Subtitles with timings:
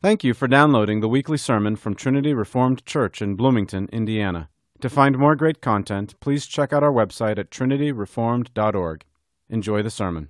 [0.00, 4.48] Thank you for downloading the weekly sermon from Trinity Reformed Church in Bloomington, Indiana.
[4.80, 9.04] To find more great content, please check out our website at trinityreformed.org.
[9.50, 10.28] Enjoy the sermon.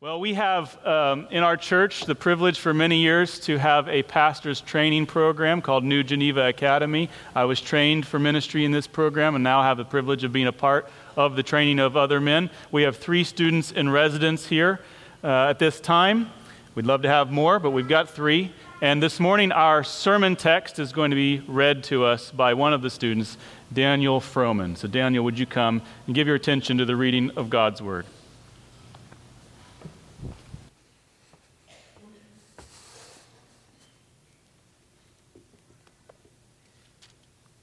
[0.00, 4.02] Well, we have um, in our church the privilege for many years to have a
[4.02, 7.10] pastor's training program called New Geneva Academy.
[7.36, 10.48] I was trained for ministry in this program and now have the privilege of being
[10.48, 12.50] a part of the training of other men.
[12.72, 14.80] We have three students in residence here
[15.22, 16.32] uh, at this time.
[16.76, 18.52] We'd love to have more, but we've got three.
[18.80, 22.72] And this morning, our sermon text is going to be read to us by one
[22.72, 23.36] of the students,
[23.72, 24.76] Daniel Froman.
[24.76, 28.06] So, Daniel, would you come and give your attention to the reading of God's Word?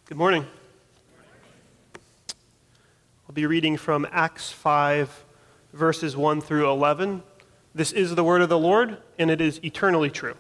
[0.08, 0.46] Good morning.
[3.30, 5.24] I'll be reading from Acts 5,
[5.72, 7.24] verses 1 through 11.
[7.78, 10.36] This is the word of the Lord, and it is eternally true.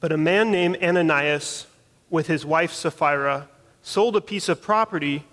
[0.00, 1.66] But a man named Ananias,
[2.08, 3.50] with his wife Sapphira,
[3.82, 5.24] sold a piece of property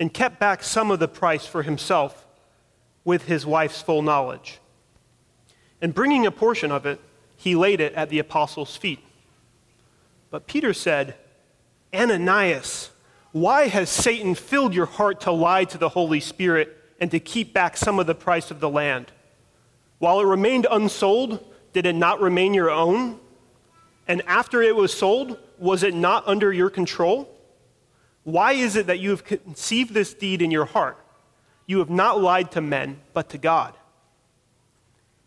[0.00, 2.26] and kept back some of the price for himself
[3.04, 4.58] with his wife's full knowledge.
[5.80, 7.00] And bringing a portion of it,
[7.36, 8.98] he laid it at the apostles' feet.
[10.32, 11.14] But Peter said,
[11.94, 12.89] Ananias,
[13.32, 17.52] why has Satan filled your heart to lie to the Holy Spirit and to keep
[17.52, 19.12] back some of the price of the land?
[19.98, 23.20] While it remained unsold, did it not remain your own?
[24.08, 27.32] And after it was sold, was it not under your control?
[28.24, 30.98] Why is it that you have conceived this deed in your heart?
[31.66, 33.74] You have not lied to men, but to God.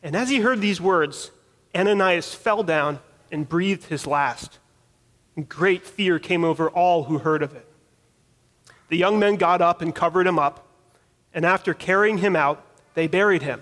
[0.02, 1.32] And as he heard these words,
[1.74, 3.00] Ananias fell down
[3.32, 4.60] and breathed his last.
[5.38, 7.66] And great fear came over all who heard of it.
[8.90, 10.68] The young men got up and covered him up,
[11.34, 13.62] and after carrying him out, they buried him.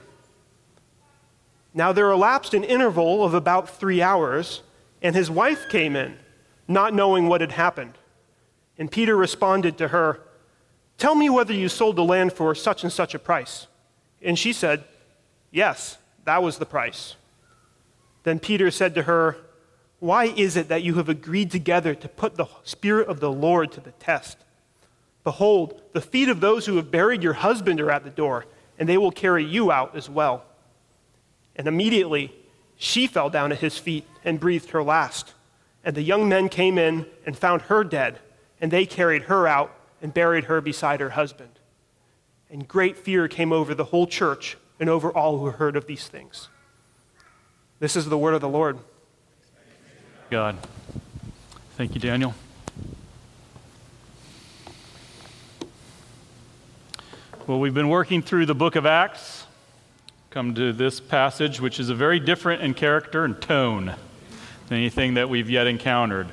[1.73, 4.61] Now there elapsed an interval of about three hours,
[5.02, 6.17] and his wife came in,
[6.67, 7.93] not knowing what had happened.
[8.77, 10.21] And Peter responded to her,
[10.98, 13.67] Tell me whether you sold the land for such and such a price.
[14.21, 14.83] And she said,
[15.49, 17.15] Yes, that was the price.
[18.23, 19.38] Then Peter said to her,
[19.99, 23.71] Why is it that you have agreed together to put the Spirit of the Lord
[23.71, 24.38] to the test?
[25.23, 28.45] Behold, the feet of those who have buried your husband are at the door,
[28.80, 30.43] and they will carry you out as well.
[31.55, 32.33] And immediately
[32.76, 35.33] she fell down at his feet and breathed her last.
[35.83, 38.20] And the young men came in and found her dead,
[38.59, 41.59] and they carried her out and buried her beside her husband.
[42.49, 46.08] And great fear came over the whole church and over all who heard of these
[46.08, 46.49] things.
[47.80, 48.80] This is the word of the Lord.
[50.30, 50.58] God.
[51.77, 52.33] Thank you, Daniel.
[57.52, 59.45] Well, we've been working through the book of Acts.
[60.30, 63.88] Come to this passage, which is a very different in character and tone
[64.70, 66.30] than anything that we've yet encountered.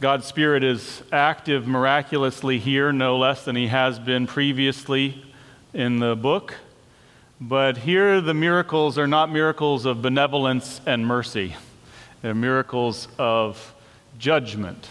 [0.00, 5.24] God's Spirit is active miraculously here, no less than He has been previously
[5.72, 6.56] in the book.
[7.40, 11.54] But here, the miracles are not miracles of benevolence and mercy,
[12.20, 13.74] they're miracles of
[14.18, 14.88] judgment.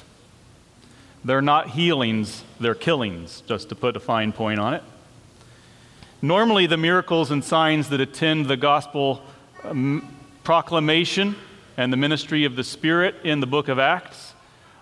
[1.24, 4.84] They're not healings, they're killings, just to put a fine point on it.
[6.22, 9.22] Normally, the miracles and signs that attend the gospel
[9.64, 11.36] um, proclamation
[11.78, 14.34] and the ministry of the Spirit in the book of Acts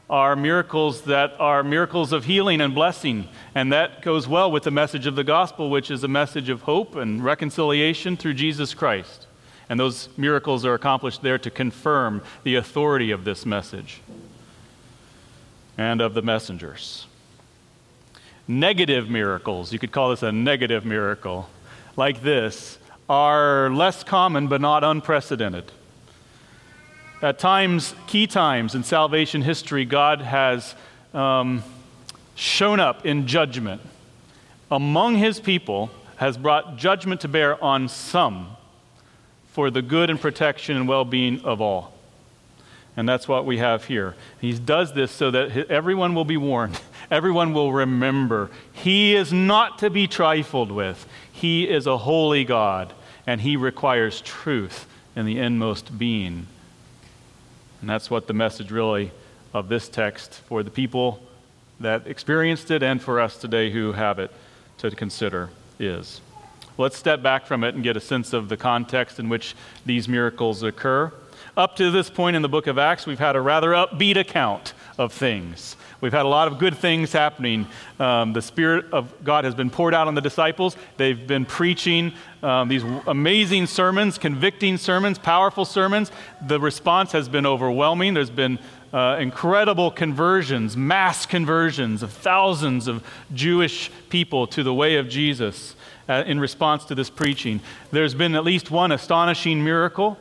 [0.09, 3.27] are miracles that are miracles of healing and blessing.
[3.53, 6.61] And that goes well with the message of the gospel, which is a message of
[6.61, 9.27] hope and reconciliation through Jesus Christ.
[9.69, 14.01] And those miracles are accomplished there to confirm the authority of this message
[15.77, 17.05] and of the messengers.
[18.47, 21.49] Negative miracles, you could call this a negative miracle,
[21.95, 22.79] like this,
[23.09, 25.71] are less common but not unprecedented.
[27.21, 30.75] At times, key times in salvation history, God has
[31.13, 31.63] um,
[32.35, 33.81] shown up in judgment
[34.69, 38.55] among his people, has brought judgment to bear on some
[39.51, 41.96] for the good and protection and well being of all.
[42.97, 44.15] And that's what we have here.
[44.41, 46.79] He does this so that everyone will be warned,
[47.11, 48.49] everyone will remember.
[48.73, 51.07] He is not to be trifled with.
[51.31, 52.93] He is a holy God,
[53.27, 56.47] and He requires truth in the inmost being.
[57.81, 59.11] And that's what the message really
[59.53, 61.21] of this text for the people
[61.79, 64.31] that experienced it and for us today who have it
[64.79, 66.21] to consider is.
[66.79, 69.55] Let's step back from it and get a sense of the context in which
[69.85, 71.11] these miracles occur.
[71.57, 74.75] Up to this point in the book of Acts, we've had a rather upbeat account
[74.99, 75.75] of things.
[76.01, 77.65] We've had a lot of good things happening.
[77.99, 80.77] Um, the Spirit of God has been poured out on the disciples.
[80.97, 82.13] They've been preaching
[82.43, 86.11] um, these amazing sermons, convicting sermons, powerful sermons.
[86.45, 88.13] The response has been overwhelming.
[88.13, 88.59] There's been
[88.93, 93.03] uh, incredible conversions, mass conversions of thousands of
[93.33, 95.75] Jewish people to the way of Jesus
[96.07, 97.61] uh, in response to this preaching.
[97.89, 100.19] There's been at least one astonishing miracle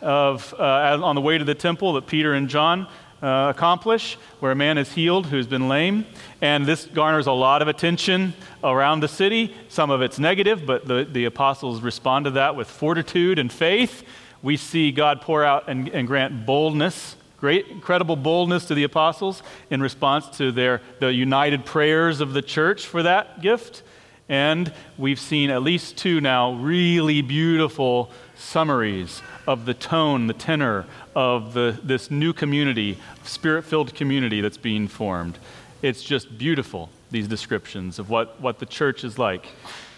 [0.00, 2.88] of, uh, on the way to the temple that Peter and John
[3.22, 6.04] uh, accomplish, where a man is healed who's been lame.
[6.40, 9.54] And this garners a lot of attention around the city.
[9.68, 14.04] Some of it's negative, but the, the apostles respond to that with fortitude and faith.
[14.42, 19.42] We see God pour out and, and grant boldness, great, incredible boldness to the apostles
[19.70, 23.82] in response to their, the united prayers of the church for that gift.
[24.28, 30.86] And we've seen at least two now really beautiful summaries of the tone, the tenor
[31.14, 35.38] of the, this new community, spirit filled community that's being formed.
[35.82, 39.46] It's just beautiful, these descriptions of what, what the church is like.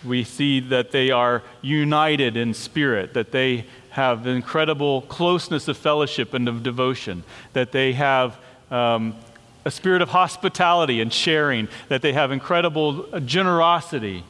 [0.05, 6.35] We see that they are united in spirit, that they have incredible closeness of fellowship
[6.35, 8.37] and of devotion, that they have
[8.71, 9.17] um,
[9.65, 14.25] a spirit of hospitality and sharing, that they have incredible generosity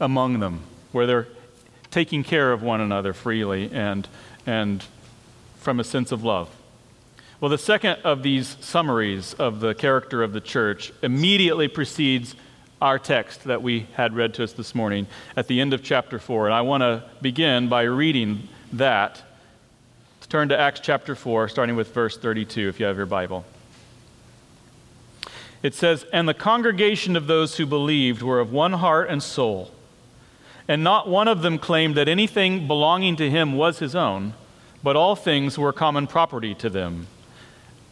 [0.00, 0.62] among them,
[0.92, 1.26] where they're
[1.96, 4.06] taking care of one another freely and,
[4.44, 4.84] and
[5.56, 6.54] from a sense of love.
[7.40, 12.34] Well, the second of these summaries of the character of the church immediately precedes
[12.82, 15.06] our text that we had read to us this morning
[15.38, 16.44] at the end of chapter 4.
[16.44, 19.22] And I want to begin by reading that.
[20.18, 23.46] Let's Turn to Acts chapter 4, starting with verse 32, if you have your Bible.
[25.62, 29.70] It says, And the congregation of those who believed were of one heart and soul
[30.68, 34.34] and not one of them claimed that anything belonging to him was his own,
[34.82, 37.06] but all things were common property to them.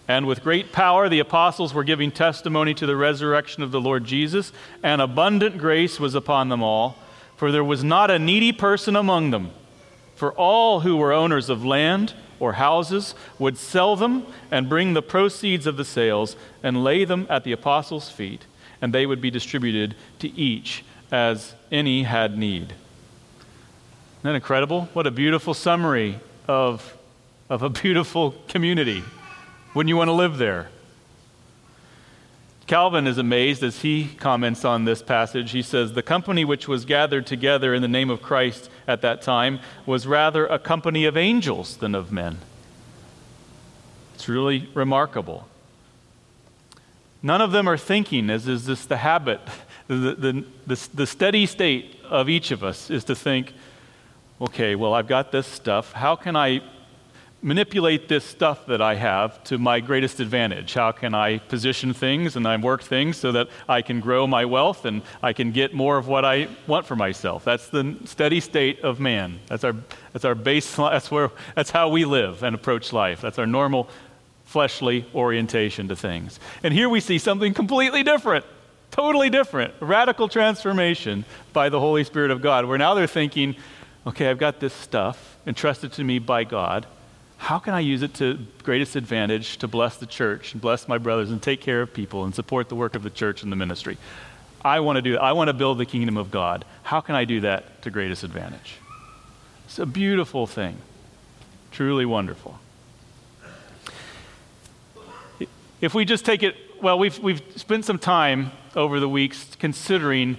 [0.06, 4.04] And with great power, the apostles were giving testimony to the resurrection of the Lord
[4.04, 6.96] Jesus, and abundant grace was upon them all,
[7.36, 9.50] for there was not a needy person among them.
[10.14, 15.02] For all who were owners of land or houses would sell them and bring the
[15.02, 18.46] proceeds of the sales and lay them at the apostles' feet,
[18.82, 22.62] and they would be distributed to each as any had need.
[22.64, 22.74] Isn't
[24.24, 24.88] that incredible?
[24.94, 26.18] What a beautiful summary
[26.48, 26.96] of,
[27.48, 29.04] of a beautiful community.
[29.74, 30.70] Wouldn't you want to live there?
[32.66, 35.52] Calvin is amazed as he comments on this passage.
[35.52, 39.22] He says, The company which was gathered together in the name of Christ at that
[39.22, 42.38] time was rather a company of angels than of men.
[44.16, 45.46] It's really remarkable.
[47.22, 49.40] None of them are thinking, as is this the habit
[49.86, 53.52] the, the, the, the steady state of each of us is to think,
[54.40, 55.92] okay, well, I've got this stuff.
[55.92, 56.62] How can I
[57.42, 60.72] manipulate this stuff that I have to my greatest advantage?
[60.72, 64.46] How can I position things and I work things so that I can grow my
[64.46, 67.44] wealth and I can get more of what I want for myself?
[67.44, 69.40] That's the steady state of man.
[69.46, 69.74] That's our,
[70.14, 73.20] that's our base, that's, where, that's how we live and approach life.
[73.20, 73.90] That's our normal
[74.46, 76.40] fleshly orientation to things.
[76.62, 78.46] And here we see something completely different.
[78.94, 79.74] Totally different.
[79.80, 83.56] Radical transformation by the Holy Spirit of God, where now they're thinking,
[84.06, 86.86] okay, I've got this stuff entrusted to me by God.
[87.38, 90.96] How can I use it to greatest advantage to bless the church and bless my
[90.96, 93.56] brothers and take care of people and support the work of the church and the
[93.56, 93.98] ministry?
[94.64, 95.22] I want to do that.
[95.22, 96.64] I want to build the kingdom of God.
[96.84, 98.76] How can I do that to greatest advantage?
[99.64, 100.76] It's a beautiful thing.
[101.72, 102.60] Truly wonderful.
[105.80, 106.54] If we just take it,
[106.84, 110.36] well, we've, we've spent some time over the weeks considering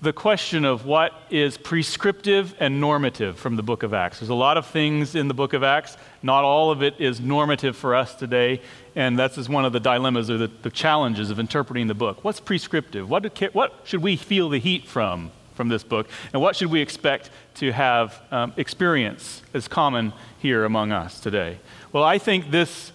[0.00, 4.20] the question of what is prescriptive and normative from the book of Acts.
[4.20, 5.96] There's a lot of things in the book of Acts.
[6.22, 8.60] Not all of it is normative for us today,
[8.94, 12.22] and that's just one of the dilemmas or the, the challenges of interpreting the book.
[12.22, 13.10] What's prescriptive?
[13.10, 16.08] What, do, what, should we feel the heat from from this book?
[16.32, 21.58] And what should we expect to have um, experience as common here among us today?
[21.92, 22.92] Well, I think this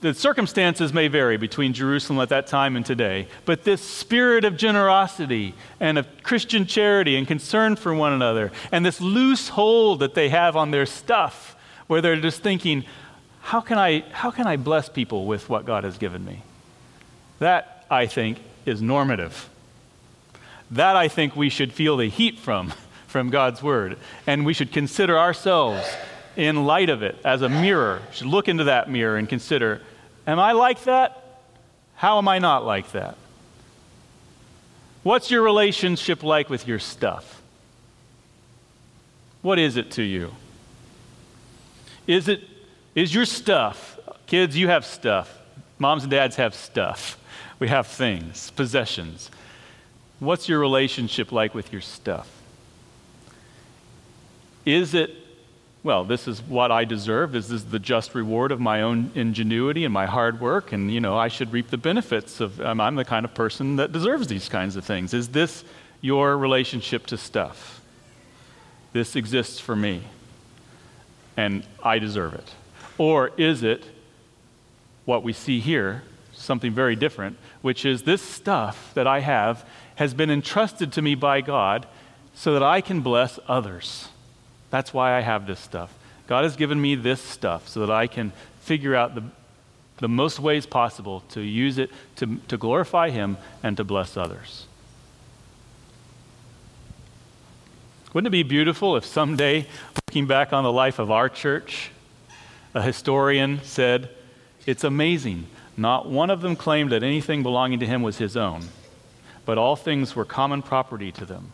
[0.00, 4.56] the circumstances may vary between Jerusalem at that time and today, but this spirit of
[4.56, 10.14] generosity and of Christian charity and concern for one another, and this loose hold that
[10.14, 11.56] they have on their stuff,
[11.86, 12.84] where they're just thinking,
[13.42, 16.42] how can I, how can I bless people with what God has given me?
[17.38, 19.48] That, I think, is normative.
[20.70, 22.72] That, I think, we should feel the heat from,
[23.06, 23.98] from God's Word.
[24.26, 25.86] And we should consider ourselves
[26.36, 28.02] in light of it as a mirror.
[28.10, 29.82] You should look into that mirror and consider
[30.26, 31.22] Am I like that?
[31.94, 33.16] How am I not like that?
[35.02, 37.40] What's your relationship like with your stuff?
[39.40, 40.32] What is it to you?
[42.08, 42.40] Is it
[42.96, 45.38] is your stuff, kids, you have stuff.
[45.78, 47.18] Moms and dads have stuff.
[47.58, 49.30] We have things, possessions.
[50.18, 52.30] What's your relationship like with your stuff?
[54.66, 55.14] Is it,
[55.86, 57.30] well, this is what I deserve?
[57.30, 60.72] This is the just reward of my own ingenuity and my hard work?
[60.72, 63.76] And, you know, I should reap the benefits of, um, I'm the kind of person
[63.76, 65.14] that deserves these kinds of things.
[65.14, 65.62] Is this
[66.00, 67.80] your relationship to stuff?
[68.94, 70.02] This exists for me,
[71.36, 72.50] and I deserve it.
[72.98, 73.84] Or is it
[75.04, 76.02] what we see here,
[76.32, 79.64] something very different, which is this stuff that I have
[79.94, 81.86] has been entrusted to me by God
[82.34, 84.08] so that I can bless others.
[84.70, 85.92] That's why I have this stuff.
[86.26, 89.22] God has given me this stuff so that I can figure out the,
[89.98, 94.66] the most ways possible to use it to, to glorify Him and to bless others.
[98.12, 99.66] Wouldn't it be beautiful if someday,
[100.08, 101.90] looking back on the life of our church,
[102.74, 104.08] a historian said,
[104.64, 105.46] It's amazing.
[105.76, 108.62] Not one of them claimed that anything belonging to him was his own,
[109.44, 111.52] but all things were common property to them.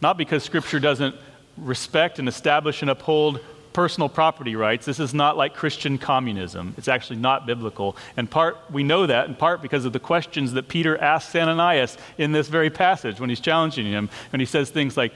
[0.00, 1.16] Not because Scripture doesn't
[1.56, 3.40] respect and establish and uphold
[3.72, 4.86] personal property rights.
[4.86, 6.74] This is not like Christian communism.
[6.78, 7.94] It's actually not biblical.
[8.16, 11.98] And part we know that in part because of the questions that Peter asks Ananias
[12.16, 14.08] in this very passage when he's challenging him.
[14.32, 15.12] And he says things like,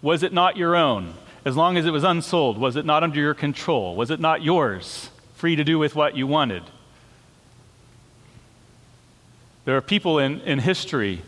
[0.00, 1.14] "Was it not your own?
[1.44, 3.96] As long as it was unsold, was it not under your control?
[3.96, 6.62] Was it not yours, free to do with what you wanted?"
[9.64, 11.22] There are people in, in history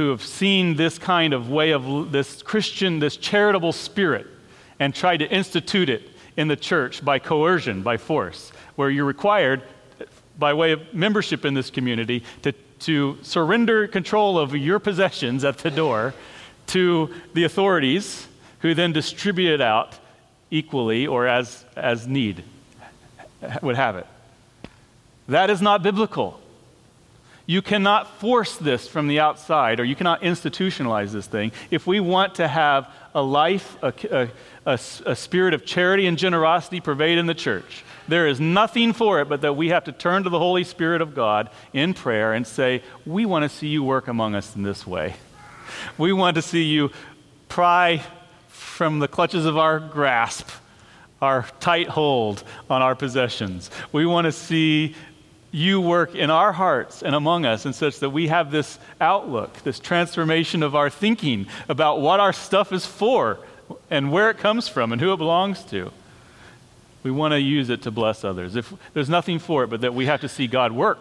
[0.00, 4.26] who have seen this kind of way of this Christian, this charitable spirit,
[4.78, 9.60] and tried to institute it in the church by coercion, by force, where you're required,
[10.38, 15.58] by way of membership in this community, to, to surrender control of your possessions at
[15.58, 16.14] the door
[16.68, 18.26] to the authorities,
[18.60, 19.98] who then distribute it out
[20.50, 22.42] equally or as, as need
[23.60, 24.06] would have it.
[25.28, 26.40] That is not biblical.
[27.46, 31.52] You cannot force this from the outside, or you cannot institutionalize this thing.
[31.70, 34.28] If we want to have a life, a, a,
[34.66, 39.20] a, a, spirit of charity and generosity pervade in the church, there is nothing for
[39.20, 42.32] it but that we have to turn to the Holy Spirit of God in prayer
[42.32, 45.16] and say, We want to see you work among us in this way.
[45.98, 46.90] We want to see you
[47.48, 48.02] pry
[48.48, 50.48] from the clutches of our grasp
[51.20, 53.70] our tight hold on our possessions.
[53.92, 54.94] We want to see
[55.52, 59.62] you work in our hearts and among us, and such that we have this outlook,
[59.62, 63.38] this transformation of our thinking about what our stuff is for
[63.90, 65.90] and where it comes from and who it belongs to.
[67.02, 68.56] We want to use it to bless others.
[68.56, 71.00] If there's nothing for it but that we have to see God work.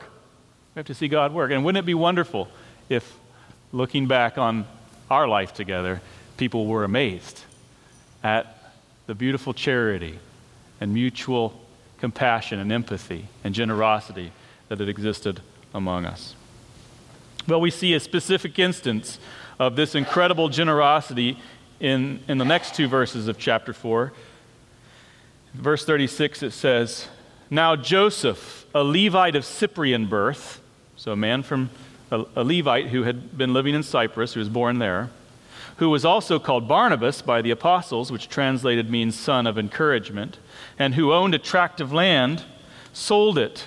[0.73, 1.51] We have to see God work.
[1.51, 2.47] And wouldn't it be wonderful
[2.87, 3.17] if
[3.71, 4.65] looking back on
[5.11, 6.01] our life together,
[6.37, 7.41] people were amazed
[8.23, 8.73] at
[9.07, 10.17] the beautiful charity
[10.79, 11.59] and mutual
[11.99, 14.31] compassion and empathy and generosity
[14.69, 15.41] that had existed
[15.73, 16.35] among us.
[17.47, 19.19] Well, we see a specific instance
[19.59, 21.37] of this incredible generosity
[21.79, 24.13] in, in the next two verses of chapter 4.
[25.53, 27.07] Verse 36, it says,
[27.49, 30.61] Now Joseph, a Levite of Cyprian birth,
[30.95, 31.71] so a man from
[32.11, 35.09] a, a Levite who had been living in Cyprus, who was born there,
[35.77, 40.37] who was also called Barnabas by the apostles, which translated means son of encouragement,
[40.77, 42.43] and who owned a tract of land,
[42.93, 43.65] sold it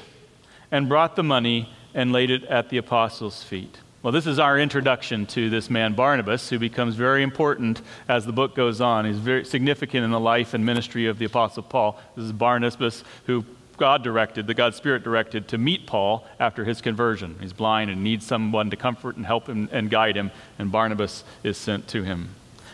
[0.72, 3.78] and brought the money and laid it at the apostles' feet.
[4.02, 8.32] Well, this is our introduction to this man Barnabas, who becomes very important as the
[8.32, 9.04] book goes on.
[9.04, 12.00] He's very significant in the life and ministry of the Apostle Paul.
[12.16, 13.44] This is Barnabas, who
[13.76, 17.36] God directed, the God Spirit directed, to meet Paul after his conversion.
[17.40, 21.22] He's blind and needs someone to comfort and help him and guide him, and Barnabas
[21.44, 22.30] is sent to him.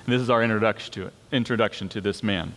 [0.07, 2.55] And this is our introduction to it, introduction to this man.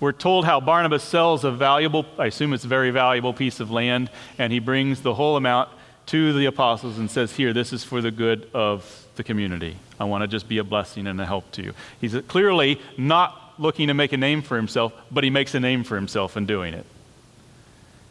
[0.00, 3.70] We're told how Barnabas sells a valuable, I assume it's a very valuable piece of
[3.70, 5.70] land, and he brings the whole amount
[6.06, 9.76] to the apostles and says, Here, this is for the good of the community.
[9.98, 11.72] I want to just be a blessing and a help to you.
[12.00, 15.84] He's clearly not looking to make a name for himself, but he makes a name
[15.84, 16.84] for himself in doing it.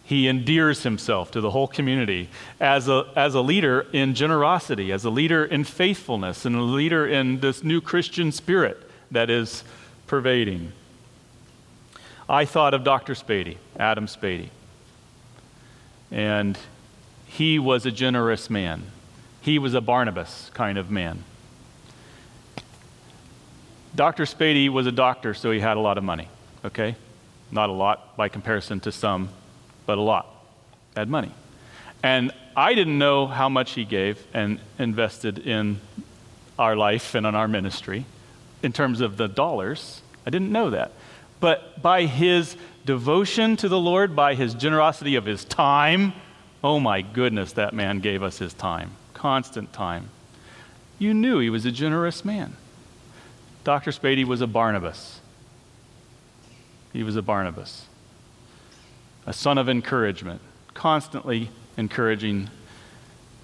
[0.06, 5.06] He endears himself to the whole community as a, as a leader in generosity, as
[5.06, 8.78] a leader in faithfulness, and a leader in this new Christian spirit
[9.12, 9.64] that is
[10.08, 10.74] pervading.
[12.30, 13.14] I thought of Dr.
[13.14, 14.50] Spady, Adam Spady.
[16.12, 16.58] And
[17.26, 18.84] he was a generous man.
[19.42, 21.24] He was a Barnabas kind of man.
[23.96, 24.24] Dr.
[24.24, 26.28] Spady was a doctor, so he had a lot of money,
[26.64, 26.96] okay?
[27.52, 29.30] Not a lot by comparison to some,
[29.86, 30.28] but a lot.
[30.96, 31.32] Had money.
[32.02, 35.80] And I didn't know how much he gave and invested in
[36.58, 38.06] our life and in our ministry
[38.62, 40.02] in terms of the dollars.
[40.26, 40.92] I didn't know that
[41.44, 46.14] but by his devotion to the Lord, by his generosity of his time,
[46.64, 50.10] Oh my goodness, that man gave us his time, constant time.
[51.00, 52.56] You knew he was a generous man.
[53.66, 53.92] Dr.
[53.92, 55.20] Spady was a Barnabas.
[56.94, 57.88] He was a Barnabas,
[59.26, 60.40] a son of encouragement,
[60.74, 62.50] constantly encouraging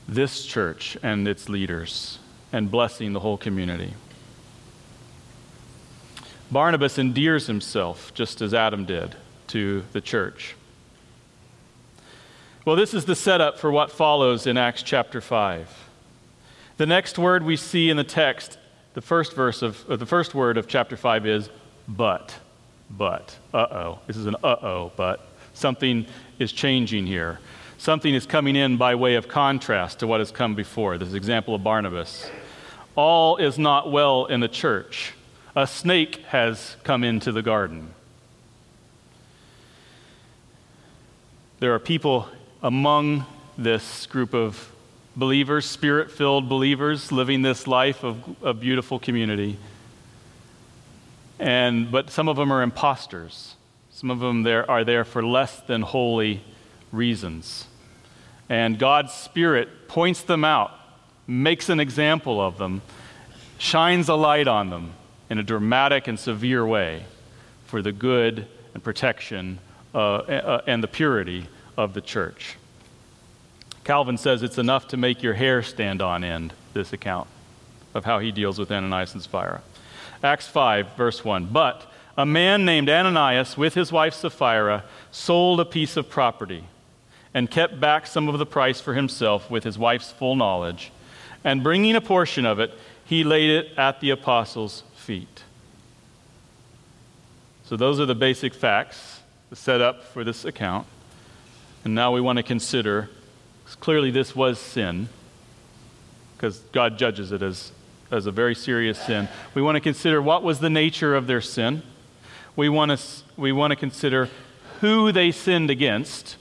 [0.07, 2.19] this church and its leaders
[2.53, 3.93] and blessing the whole community.
[6.51, 9.15] Barnabas endears himself, just as Adam did,
[9.47, 10.55] to the church.
[12.65, 15.89] Well, this is the setup for what follows in Acts chapter 5.
[16.77, 18.57] The next word we see in the text,
[18.93, 21.49] the first verse of, the first word of chapter 5 is
[21.87, 22.35] but.
[22.89, 23.35] But.
[23.53, 23.99] Uh oh.
[24.07, 25.27] This is an uh oh, but.
[25.53, 26.05] Something
[26.39, 27.39] is changing here.
[27.77, 30.97] Something is coming in by way of contrast to what has come before.
[30.97, 32.29] This example of Barnabas.
[32.95, 35.13] All is not well in the church.
[35.59, 37.93] A snake has come into the garden.
[41.59, 42.29] There are people
[42.63, 43.25] among
[43.57, 44.71] this group of
[45.17, 49.57] believers, spirit filled believers, living this life of a beautiful community.
[51.39, 53.55] And, but some of them are imposters.
[53.91, 56.41] Some of them there are there for less than holy
[56.93, 57.67] reasons.
[58.47, 60.71] And God's Spirit points them out,
[61.27, 62.81] makes an example of them,
[63.57, 64.93] shines a light on them
[65.29, 67.03] in a dramatic and severe way
[67.65, 69.59] for the good and protection
[69.93, 72.57] uh, uh, and the purity of the church.
[73.83, 77.27] Calvin says it's enough to make your hair stand on end, this account
[77.93, 79.61] of how he deals with Ananias and Sapphira.
[80.23, 81.47] Acts 5, verse 1.
[81.47, 86.65] But a man named Ananias, with his wife Sapphira, sold a piece of property
[87.33, 90.91] and kept back some of the price for himself with his wife's full knowledge.
[91.43, 92.73] And bringing a portion of it,
[93.05, 94.83] he laid it at the apostles'.
[97.69, 99.19] So, those are the basic facts,
[99.51, 100.87] the setup for this account.
[101.83, 103.11] And now we want to consider
[103.79, 105.07] clearly this was sin,
[106.35, 107.71] because God judges it as,
[108.09, 109.29] as a very serious sin.
[109.53, 111.83] We want to consider what was the nature of their sin.
[112.55, 112.99] We want to,
[113.37, 114.29] we want to consider
[114.81, 116.37] who they sinned against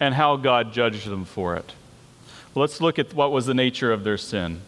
[0.00, 1.72] and how God judged them for it.
[2.52, 4.62] Well, let's look at what was the nature of their sin.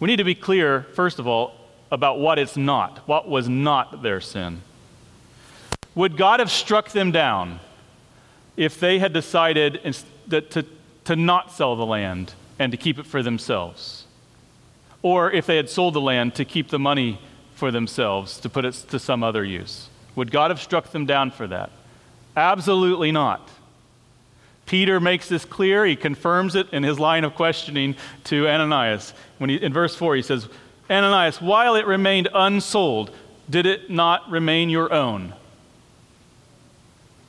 [0.00, 1.52] We need to be clear, first of all,
[1.90, 3.06] about what it's not.
[3.06, 4.62] What was not their sin?
[5.96, 7.58] Would God have struck them down
[8.56, 9.80] if they had decided
[10.30, 10.64] to,
[11.04, 14.04] to not sell the land and to keep it for themselves?
[15.02, 17.18] Or if they had sold the land to keep the money
[17.54, 19.88] for themselves, to put it to some other use?
[20.14, 21.70] Would God have struck them down for that?
[22.36, 23.48] Absolutely not.
[24.66, 25.86] Peter makes this clear.
[25.86, 29.14] He confirms it in his line of questioning to Ananias.
[29.38, 30.48] When he, in verse 4, he says,
[30.90, 33.10] Ananias, while it remained unsold,
[33.48, 35.32] did it not remain your own?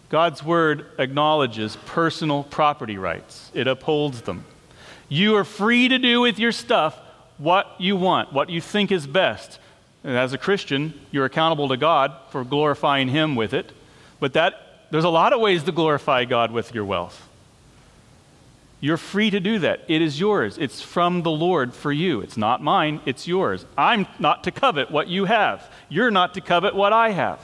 [0.09, 4.45] God's word acknowledges personal property rights, it upholds them.
[5.09, 6.97] You are free to do with your stuff
[7.37, 9.59] what you want, what you think is best.
[10.03, 13.71] And as a Christian, you're accountable to God for glorifying Him with it.
[14.19, 17.27] But that, there's a lot of ways to glorify God with your wealth.
[18.79, 19.81] You're free to do that.
[19.87, 20.57] It is yours.
[20.57, 22.21] It's from the Lord for you.
[22.21, 23.65] It's not mine, it's yours.
[23.77, 25.69] I'm not to covet what you have.
[25.89, 27.39] You're not to covet what I have.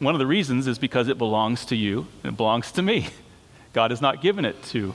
[0.00, 3.08] One of the reasons is because it belongs to you and it belongs to me.
[3.74, 4.94] God has not given it to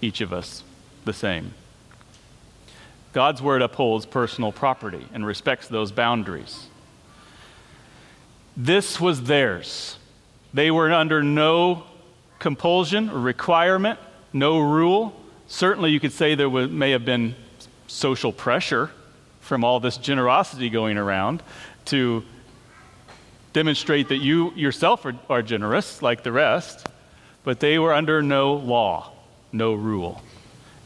[0.00, 0.62] each of us
[1.04, 1.54] the same.
[3.12, 6.68] God's word upholds personal property and respects those boundaries.
[8.56, 9.98] This was theirs.
[10.52, 11.82] They were under no
[12.38, 13.98] compulsion or requirement,
[14.32, 15.20] no rule.
[15.48, 17.34] Certainly, you could say there was, may have been
[17.88, 18.90] social pressure
[19.40, 21.42] from all this generosity going around
[21.86, 22.24] to
[23.54, 26.86] demonstrate that you yourself are, are generous like the rest,
[27.44, 29.12] but they were under no law,
[29.52, 30.20] no rule.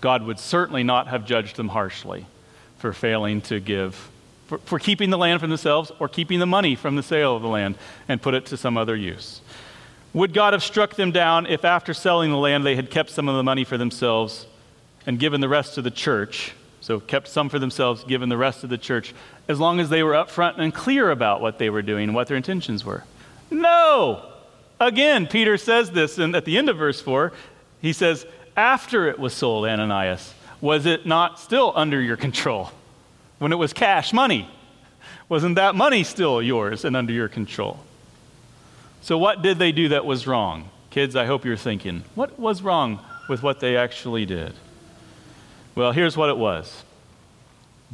[0.00, 2.26] God would certainly not have judged them harshly
[2.76, 4.10] for failing to give,
[4.46, 7.42] for, for keeping the land for themselves or keeping the money from the sale of
[7.42, 7.74] the land
[8.06, 9.40] and put it to some other use.
[10.12, 13.28] Would God have struck them down if after selling the land they had kept some
[13.28, 14.46] of the money for themselves
[15.06, 16.52] and given the rest to the church?
[16.88, 19.12] So, kept some for themselves, given the rest of the church,
[19.46, 22.36] as long as they were upfront and clear about what they were doing what their
[22.38, 23.04] intentions were?
[23.50, 24.24] No!
[24.80, 27.30] Again, Peter says this and at the end of verse 4.
[27.82, 28.24] He says,
[28.56, 32.70] After it was sold, Ananias, was it not still under your control?
[33.36, 34.48] When it was cash money,
[35.28, 37.80] wasn't that money still yours and under your control?
[39.02, 40.70] So, what did they do that was wrong?
[40.88, 44.54] Kids, I hope you're thinking, what was wrong with what they actually did?
[45.78, 46.82] Well, here's what it was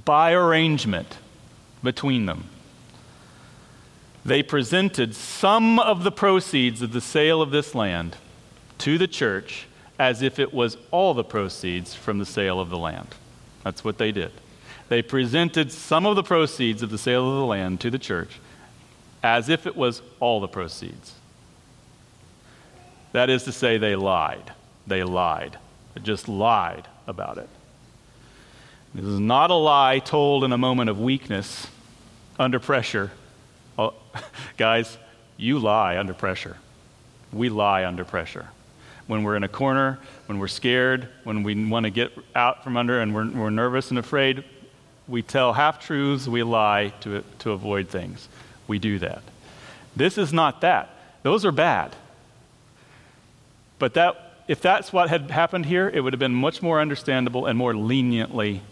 [0.06, 1.18] by arrangement
[1.82, 2.48] between them,
[4.24, 8.16] they presented some of the proceeds of the sale of this land
[8.78, 9.66] to the church
[9.98, 13.08] as if it was all the proceeds from the sale of the land.
[13.64, 14.32] That's what they did.
[14.88, 18.40] They presented some of the proceeds of the sale of the land to the church
[19.22, 21.12] as if it was all the proceeds.
[23.12, 24.54] That is to say, they lied.
[24.86, 25.58] They lied.
[25.92, 27.50] They just lied about it.
[28.94, 31.66] This is not a lie told in a moment of weakness
[32.38, 33.10] under pressure.
[33.76, 33.94] Oh,
[34.56, 34.96] guys,
[35.36, 36.56] you lie under pressure.
[37.32, 38.46] We lie under pressure.
[39.08, 42.76] When we're in a corner, when we're scared, when we want to get out from
[42.76, 44.44] under and we're, we're nervous and afraid,
[45.08, 48.28] we tell half truths, we lie to, to avoid things.
[48.68, 49.22] We do that.
[49.96, 50.88] This is not that.
[51.24, 51.96] Those are bad.
[53.80, 57.46] But that, if that's what had happened here, it would have been much more understandable
[57.46, 58.62] and more leniently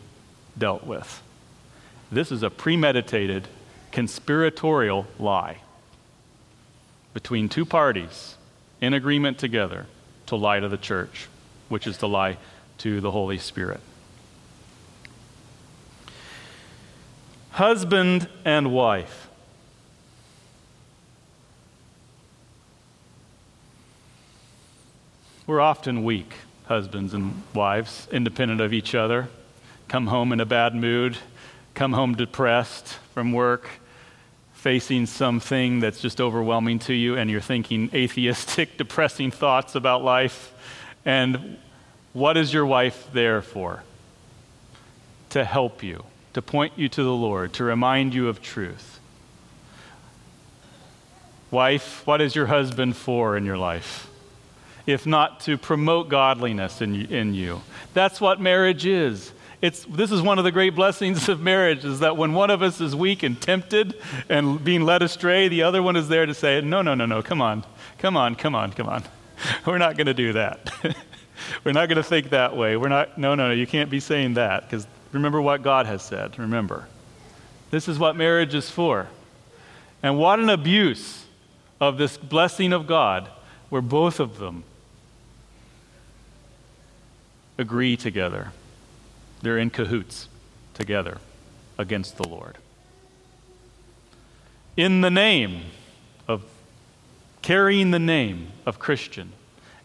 [0.56, 1.22] dealt with.
[2.10, 3.48] This is a premeditated,
[3.90, 5.58] conspiratorial lie
[7.14, 8.36] between two parties
[8.80, 9.86] in agreement together
[10.26, 11.28] to lie to the church,
[11.68, 12.36] which is to lie
[12.78, 13.80] to the Holy Spirit.
[17.50, 19.28] Husband and wife.
[25.46, 26.34] We're often weak,
[26.64, 29.28] husbands and wives, independent of each other.
[29.92, 31.18] Come home in a bad mood,
[31.74, 33.68] come home depressed from work,
[34.54, 40.50] facing something that's just overwhelming to you, and you're thinking atheistic, depressing thoughts about life.
[41.04, 41.58] And
[42.14, 43.82] what is your wife there for?
[45.28, 48.98] To help you, to point you to the Lord, to remind you of truth.
[51.50, 54.08] Wife, what is your husband for in your life?
[54.84, 57.62] if not to promote godliness in, in you.
[57.94, 59.32] That's what marriage is.
[59.62, 62.62] It's, this is one of the great blessings of marriage is that when one of
[62.62, 63.96] us is weak and tempted
[64.28, 67.22] and being led astray, the other one is there to say, No, no, no, no,
[67.22, 67.64] come on,
[67.98, 69.04] come on, come on, come on.
[69.64, 70.68] We're not going to do that.
[71.64, 72.76] We're not going to think that way.
[72.76, 76.02] We're not, no, no, no, you can't be saying that because remember what God has
[76.02, 76.38] said.
[76.40, 76.88] Remember.
[77.70, 79.08] This is what marriage is for.
[80.02, 81.24] And what an abuse
[81.80, 83.28] of this blessing of God
[83.70, 84.64] where both of them
[87.58, 88.50] agree together.
[89.42, 90.28] They're in cahoots
[90.74, 91.18] together
[91.76, 92.58] against the Lord.
[94.76, 95.64] In the name
[96.26, 96.44] of
[97.42, 99.32] carrying the name of Christian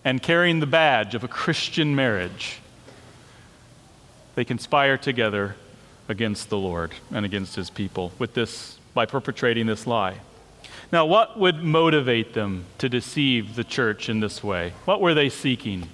[0.06, 2.60] and carrying the badge of a Christian marriage,
[4.36, 5.56] they conspire together
[6.08, 10.18] against the Lord and against his people with this by perpetrating this lie.
[10.92, 14.74] Now, what would motivate them to deceive the church in this way?
[14.86, 15.90] What were they seeking?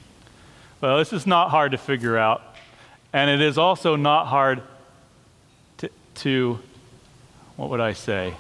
[0.82, 2.53] Well, this is not hard to figure out,
[3.14, 4.64] and it is also not hard
[5.78, 6.60] to, to
[7.56, 8.34] what would I say?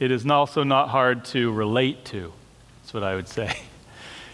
[0.00, 2.32] It is also not hard to relate to.
[2.80, 3.56] That's what I would say.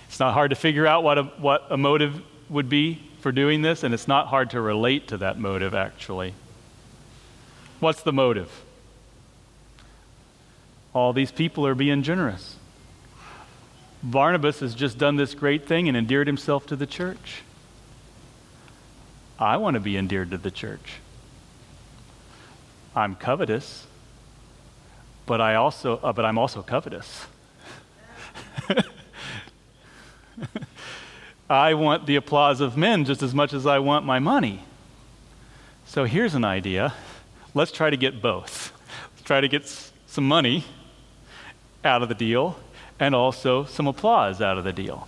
[0.06, 3.62] It's not hard to figure out what a, what a motive would be for doing
[3.62, 6.34] this, and it's not hard to relate to that motive, actually.
[7.80, 8.62] What's the motive?
[10.92, 12.54] All these people are being generous.
[14.04, 17.42] Barnabas has just done this great thing and endeared himself to the church.
[19.38, 21.00] I want to be endeared to the church.
[22.94, 23.86] I'm covetous,
[25.26, 27.26] but I also uh, but I'm also covetous.
[31.50, 34.64] I want the applause of men just as much as I want my money.
[35.86, 36.94] So here's an idea.
[37.52, 38.72] Let's try to get both.
[39.12, 39.66] Let's try to get
[40.06, 40.64] some money
[41.84, 42.58] out of the deal
[42.98, 45.06] and also some applause out of the deal.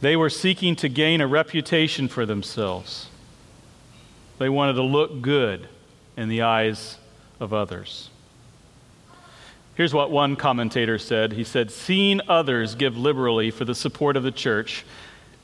[0.00, 3.08] They were seeking to gain a reputation for themselves.
[4.38, 5.68] They wanted to look good
[6.16, 6.96] in the eyes
[7.38, 8.08] of others.
[9.74, 14.22] Here's what one commentator said He said, Seeing others give liberally for the support of
[14.22, 14.84] the church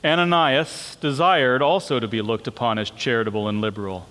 [0.03, 4.07] Ananias desired also to be looked upon as charitable and liberal.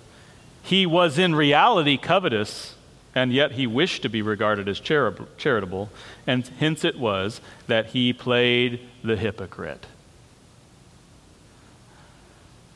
[0.63, 2.75] He was in reality covetous,
[3.15, 5.91] and yet he wished to be regarded as charitable,
[6.27, 9.87] and hence it was that he played the hypocrite.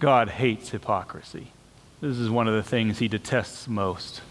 [0.01, 1.53] God hates hypocrisy.
[2.01, 4.23] This is one of the things he detests most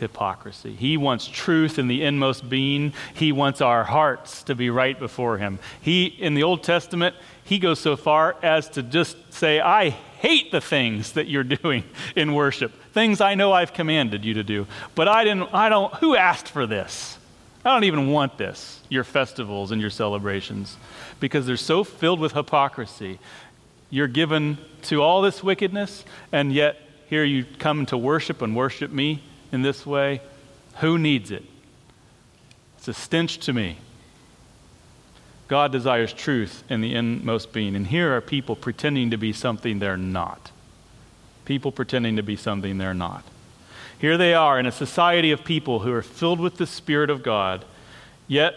[0.00, 0.74] hypocrisy.
[0.74, 2.94] He wants truth in the inmost being.
[3.14, 5.58] He wants our hearts to be right before him.
[5.80, 10.50] He in the Old Testament, he goes so far as to just say, "I hate
[10.50, 11.84] the things that you're doing
[12.16, 12.72] in worship.
[12.92, 16.48] Things I know I've commanded you to do, but I didn't I don't who asked
[16.48, 17.18] for this?
[17.64, 20.76] I don't even want this, your festivals and your celebrations,
[21.20, 23.18] because they're so filled with hypocrisy.
[23.90, 28.90] You're given to all this wickedness, and yet here you come to worship and worship
[28.90, 30.20] me in this way.
[30.76, 31.44] Who needs it?
[32.76, 33.78] It's a stench to me.
[35.48, 37.74] God desires truth in the inmost being.
[37.74, 40.52] And here are people pretending to be something they're not.
[41.46, 43.24] People pretending to be something they're not.
[43.98, 47.22] Here they are in a society of people who are filled with the Spirit of
[47.22, 47.64] God,
[48.28, 48.54] yet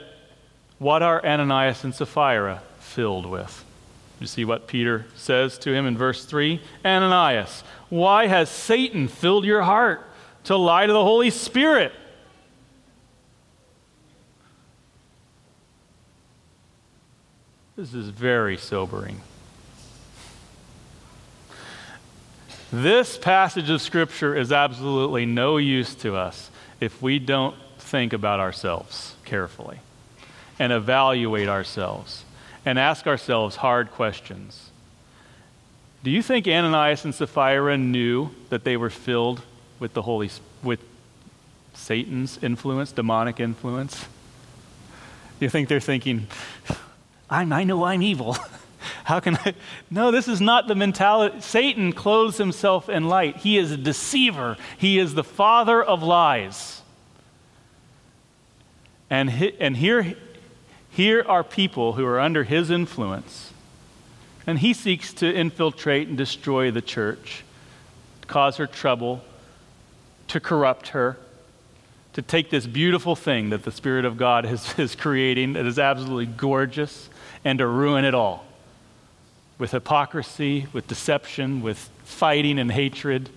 [0.77, 3.63] what are Ananias and Sapphira filled with?
[4.21, 9.45] You see what Peter says to him in verse 3 Ananias, why has Satan filled
[9.45, 10.07] your heart
[10.43, 11.91] to lie to the Holy Spirit?
[17.75, 19.21] This is very sobering.
[22.71, 28.39] This passage of Scripture is absolutely no use to us if we don't think about
[28.39, 29.79] ourselves carefully
[30.59, 32.23] and evaluate ourselves
[32.65, 34.71] and ask ourselves hard questions.
[36.03, 39.41] Do you think Ananias and Sapphira knew that they were filled
[39.79, 40.29] with the Holy
[40.63, 40.79] with
[41.73, 44.07] Satan's influence, demonic influence?
[45.39, 46.27] Do you think they're thinking,
[47.29, 48.35] I'm, I know I'm evil.
[49.03, 49.53] How can I?
[49.91, 51.41] No, this is not the mentality.
[51.41, 53.37] Satan clothes himself in light.
[53.37, 56.81] He is a deceiver, he is the father of lies.
[59.09, 60.15] And, he, and here,
[60.91, 63.53] here are people who are under his influence,
[64.45, 67.43] and he seeks to infiltrate and destroy the church,
[68.27, 69.23] cause her trouble,
[70.27, 71.17] to corrupt her
[72.13, 75.79] to take this beautiful thing that the Spirit of God is, is creating that is
[75.79, 77.09] absolutely gorgeous
[77.43, 78.45] and to ruin it all
[79.57, 83.29] with hypocrisy, with deception, with fighting and hatred,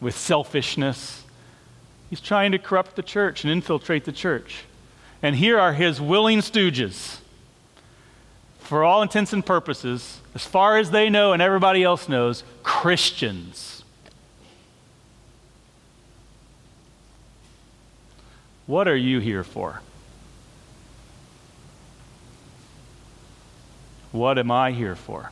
[0.00, 1.24] with selfishness.
[2.10, 4.64] He's trying to corrupt the church and infiltrate the church.
[5.22, 7.18] And here are his willing stooges.
[8.58, 13.84] For all intents and purposes, as far as they know and everybody else knows, Christians.
[18.66, 19.82] What are you here for?
[24.10, 25.30] What am I here for?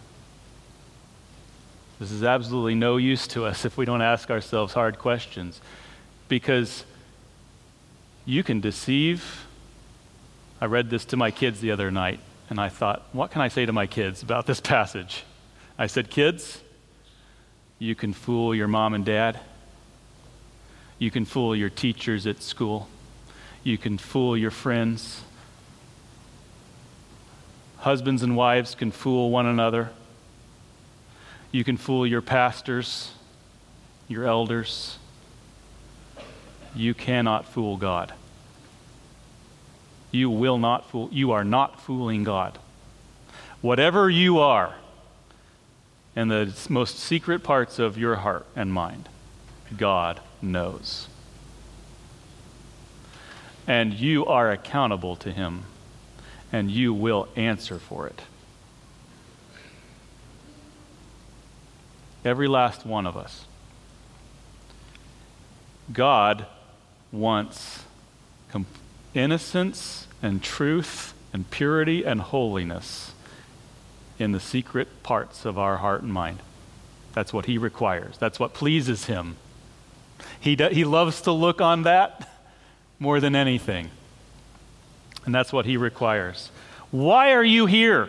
[1.98, 5.61] This is absolutely no use to us if we don't ask ourselves hard questions.
[6.29, 6.85] Because
[8.24, 9.46] you can deceive.
[10.61, 12.20] I read this to my kids the other night,
[12.51, 15.25] and I thought, what can I say to my kids about this passage?
[15.79, 16.61] I said, Kids,
[17.79, 19.40] you can fool your mom and dad.
[20.99, 22.88] You can fool your teachers at school.
[23.64, 25.23] You can fool your friends.
[27.79, 29.90] Husbands and wives can fool one another.
[31.51, 33.12] You can fool your pastors,
[34.07, 34.99] your elders.
[36.75, 38.12] You cannot fool God.
[40.11, 42.59] You will not fool, you are not fooling God.
[43.61, 44.75] Whatever you are
[46.16, 49.09] in the most secret parts of your heart and mind,
[49.77, 51.09] God knows.
[53.66, 55.64] And you are accountable to Him
[56.53, 58.23] and you will answer for it.
[62.25, 63.44] Every last one of us.
[65.92, 66.46] God
[67.12, 67.85] wants
[68.51, 68.66] com-
[69.14, 73.12] innocence and truth and purity and holiness
[74.18, 76.40] in the secret parts of our heart and mind.
[77.12, 79.37] That's what He requires, that's what pleases Him.
[80.38, 82.29] He, do- he loves to look on that
[82.99, 83.90] more than anything.
[85.25, 86.51] And that's what he requires.
[86.90, 88.09] Why are you here?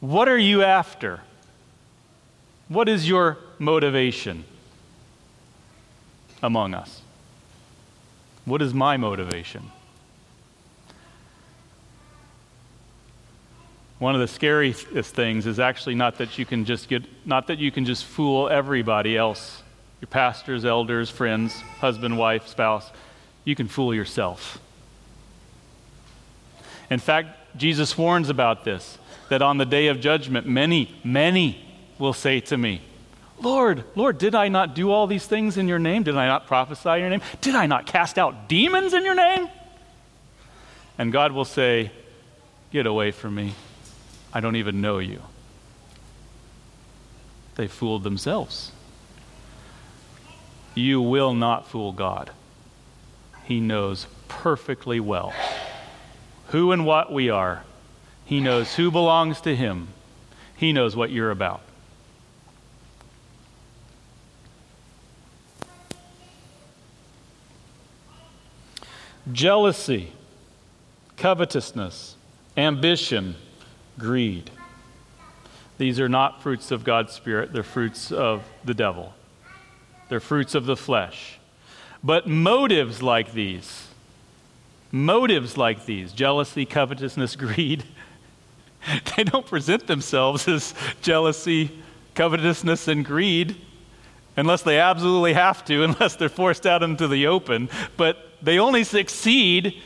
[0.00, 1.20] What are you after?
[2.68, 4.44] What is your motivation
[6.42, 7.02] among us?
[8.48, 9.70] What is my motivation?
[13.98, 17.58] One of the scariest things is actually not that you can just get not that
[17.58, 19.62] you can just fool everybody else,
[20.00, 22.90] your pastors, elders, friends, husband, wife, spouse.
[23.44, 24.60] You can fool yourself.
[26.90, 31.66] In fact, Jesus warns about this that on the day of judgment, many, many
[31.98, 32.80] will say to me,
[33.40, 36.02] Lord, Lord, did I not do all these things in your name?
[36.02, 37.22] Did I not prophesy in your name?
[37.40, 39.48] Did I not cast out demons in your name?
[40.98, 41.92] And God will say,
[42.70, 43.54] Get away from me.
[44.32, 45.22] I don't even know you.
[47.54, 48.72] They fooled themselves.
[50.74, 52.30] You will not fool God.
[53.44, 55.32] He knows perfectly well
[56.48, 57.64] who and what we are.
[58.24, 59.88] He knows who belongs to Him.
[60.56, 61.62] He knows what you're about.
[69.32, 70.12] Jealousy,
[71.16, 72.16] covetousness,
[72.56, 73.36] ambition,
[73.98, 74.50] greed.
[75.76, 79.14] These are not fruits of God's Spirit, they're fruits of the devil.
[80.08, 81.38] They're fruits of the flesh.
[82.02, 83.88] But motives like these,
[84.90, 87.84] motives like these, jealousy, covetousness, greed,
[89.16, 91.70] they don't present themselves as jealousy,
[92.14, 93.56] covetousness, and greed
[94.36, 97.68] unless they absolutely have to, unless they're forced out into the open.
[97.96, 99.80] But they only succeed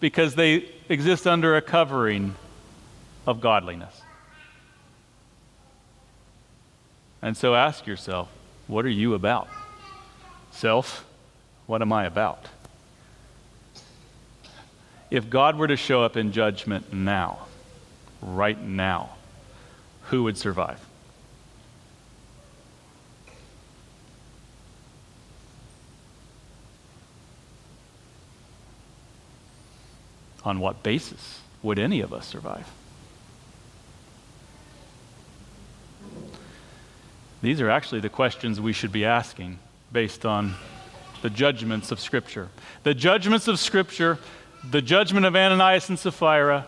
[0.00, 2.34] because they exist under a covering
[3.26, 4.02] of godliness.
[7.20, 8.28] And so ask yourself,
[8.66, 9.48] what are you about?
[10.50, 11.04] Self,
[11.66, 12.46] what am I about?
[15.10, 17.46] If God were to show up in judgment now,
[18.20, 19.10] right now,
[20.04, 20.80] who would survive?
[30.44, 32.68] On what basis would any of us survive?
[37.42, 39.58] These are actually the questions we should be asking
[39.92, 40.54] based on
[41.22, 42.48] the judgments of Scripture.
[42.84, 44.18] The judgments of Scripture,
[44.68, 46.66] the judgment of Ananias and Sapphira,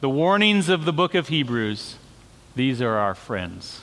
[0.00, 1.96] the warnings of the book of Hebrews,
[2.54, 3.82] these are our friends.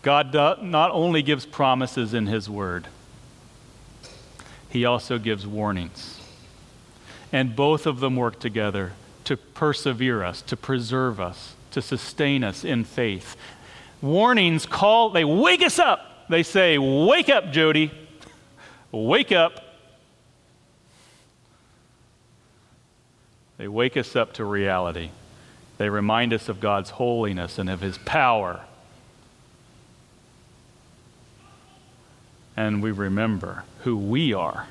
[0.00, 2.88] God not only gives promises in His Word,
[4.70, 6.21] He also gives warnings.
[7.32, 8.92] And both of them work together
[9.24, 13.36] to persevere us, to preserve us, to sustain us in faith
[14.02, 16.28] warnings call, they wake us up.
[16.28, 17.90] They say, Wake up, Jody.
[18.90, 19.60] Wake up.
[23.56, 25.10] They wake us up to reality.
[25.78, 28.60] They remind us of God's holiness and of His power.
[32.56, 34.66] And we remember who we are.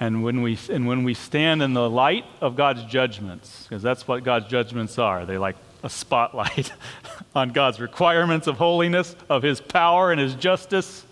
[0.00, 4.06] And when we, and when we stand in the light of God's judgments, because that's
[4.06, 6.72] what God's judgments are, they're like a spotlight
[7.34, 11.04] on God's requirements of holiness, of His power and His justice,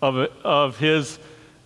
[0.00, 1.18] of, of His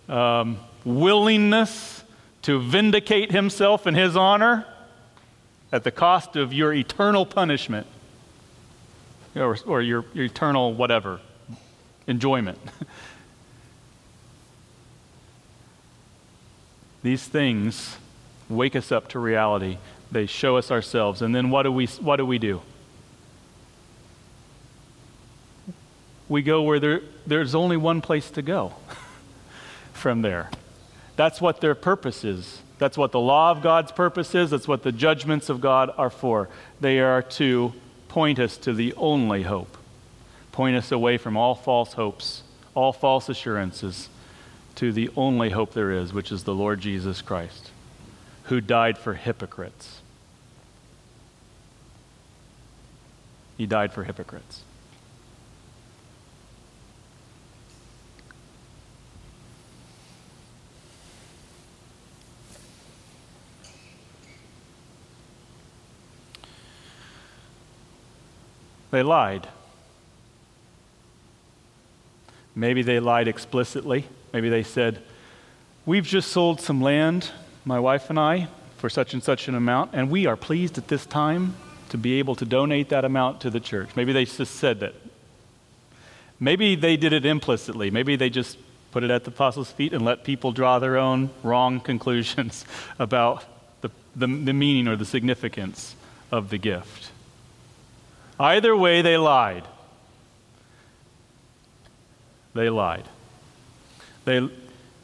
[0.09, 2.03] um, willingness
[2.43, 4.65] to vindicate Himself in His honor
[5.71, 7.87] at the cost of your eternal punishment
[9.35, 11.19] or, or your, your eternal whatever
[12.07, 12.57] enjoyment.
[17.01, 17.97] These things
[18.49, 19.77] wake us up to reality
[20.11, 21.21] they show us ourselves.
[21.21, 22.61] And then what do we, what do, we do?
[26.27, 28.73] We go where there, there's only one place to go
[29.93, 30.49] from there.
[31.15, 32.61] That's what their purpose is.
[32.77, 34.51] That's what the law of God's purpose is.
[34.51, 36.49] That's what the judgments of God are for.
[36.79, 37.73] They are to
[38.07, 39.77] point us to the only hope,
[40.51, 44.09] point us away from all false hopes, all false assurances,
[44.75, 47.71] to the only hope there is, which is the Lord Jesus Christ,
[48.43, 50.01] who died for hypocrites.
[53.57, 54.63] He died for hypocrites.
[68.91, 69.47] They lied.
[72.55, 74.05] Maybe they lied explicitly.
[74.33, 75.01] Maybe they said,
[75.85, 77.31] We've just sold some land,
[77.65, 80.87] my wife and I, for such and such an amount, and we are pleased at
[80.87, 81.55] this time
[81.89, 83.89] to be able to donate that amount to the church.
[83.95, 84.93] Maybe they just said that.
[86.39, 87.91] Maybe they did it implicitly.
[87.91, 88.57] Maybe they just
[88.91, 92.65] put it at the apostles' feet and let people draw their own wrong conclusions
[92.97, 93.43] about
[93.81, 95.95] the, the, the meaning or the significance
[96.31, 97.11] of the gift.
[98.39, 99.63] Either way, they lied.
[102.53, 103.05] They lied.
[104.29, 104.47] They,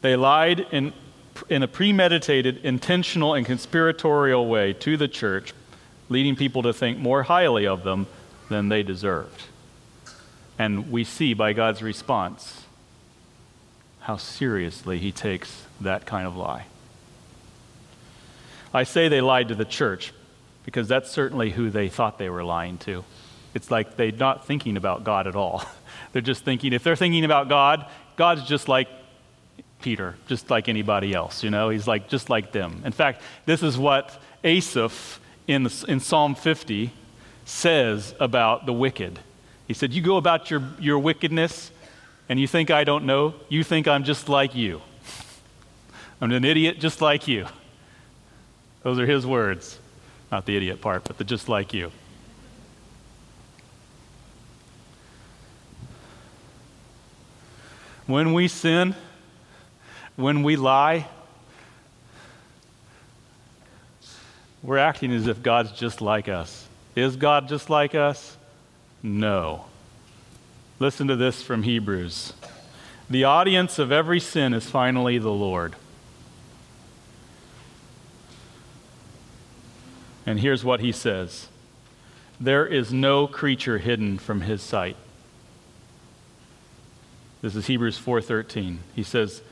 [0.02, 0.92] they lied in,
[1.48, 5.52] in a premeditated, intentional, and conspiratorial way to the church
[6.08, 8.06] leading people to think more highly of them
[8.48, 9.42] than they deserved.
[10.60, 12.66] And we see by God's response
[13.98, 16.66] how seriously he takes that kind of lie.
[18.72, 20.12] I say they lied to the church
[20.64, 23.04] because that's certainly who they thought they were lying to.
[23.54, 25.64] It's like they're not thinking about God at all.
[26.12, 27.86] they're just thinking, if they're thinking about God,
[28.16, 28.88] God's just like
[29.80, 31.68] Peter, just like anybody else, you know?
[31.68, 32.82] He's like just like them.
[32.84, 36.92] In fact, this is what Asaph in, the, in Psalm 50
[37.44, 39.18] says about the wicked.
[39.66, 41.70] He said, You go about your, your wickedness
[42.28, 43.34] and you think I don't know.
[43.48, 44.80] You think I'm just like you.
[46.20, 47.46] I'm an idiot just like you.
[48.82, 49.78] Those are his words.
[50.32, 51.92] Not the idiot part, but the just like you.
[58.06, 58.94] When we sin,
[60.16, 61.06] when we lie,
[64.62, 66.66] we're acting as if God's just like us.
[66.94, 68.36] Is God just like us?
[69.02, 69.66] No.
[70.78, 72.32] Listen to this from Hebrews.
[73.08, 75.76] The audience of every sin is finally the Lord.
[80.24, 81.48] And here's what he says
[82.40, 84.96] There is no creature hidden from his sight.
[87.42, 88.78] This is Hebrews 4:13.
[88.94, 89.42] He says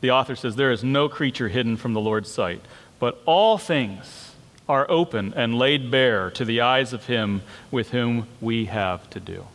[0.00, 2.60] the author says there is no creature hidden from the Lord's sight,
[2.98, 4.34] but all things
[4.68, 9.20] are open and laid bare to the eyes of him with whom we have to
[9.20, 9.46] do.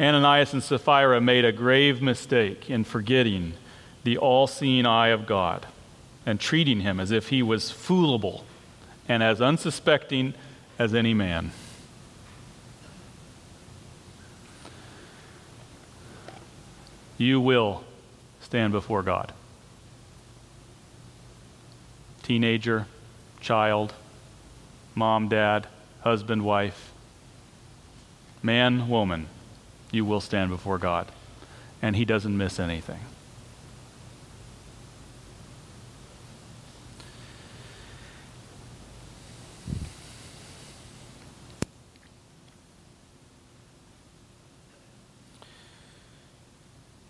[0.00, 3.54] Ananias and Sapphira made a grave mistake in forgetting
[4.04, 5.66] the all seeing eye of God
[6.24, 8.44] and treating him as if he was foolable
[9.08, 10.34] and as unsuspecting
[10.78, 11.50] as any man.
[17.18, 17.84] You will
[18.40, 19.32] stand before God.
[22.22, 22.86] Teenager,
[23.40, 23.92] child,
[24.94, 25.66] mom, dad,
[26.00, 26.92] husband, wife,
[28.42, 29.26] man, woman,
[29.90, 31.08] you will stand before God.
[31.82, 33.00] And He doesn't miss anything.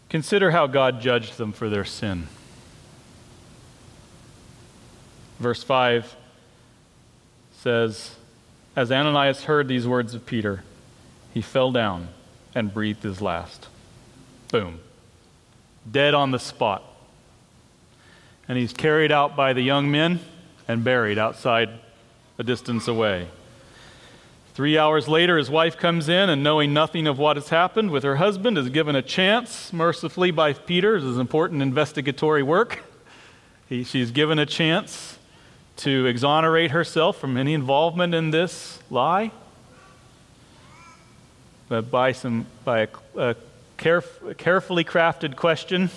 [0.08, 2.28] Consider how God judged them for their sin.
[5.38, 6.16] Verse 5
[7.52, 8.16] says,
[8.74, 10.64] As Ananias heard these words of Peter,
[11.34, 12.08] he fell down
[12.54, 13.68] and breathed his last.
[14.50, 14.80] Boom.
[15.90, 16.82] Dead on the spot.
[18.48, 20.20] And he's carried out by the young men
[20.66, 21.68] and buried outside
[22.38, 23.28] a distance away.
[24.58, 28.02] Three hours later, his wife comes in, and knowing nothing of what has happened with
[28.02, 31.00] her husband, is given a chance, mercifully by Peter.
[31.00, 32.82] This is important investigatory work.
[33.68, 35.16] He, she's given a chance
[35.76, 39.30] to exonerate herself from any involvement in this lie.
[41.68, 43.36] But by, some, by a, a
[43.78, 45.88] caref- carefully crafted question,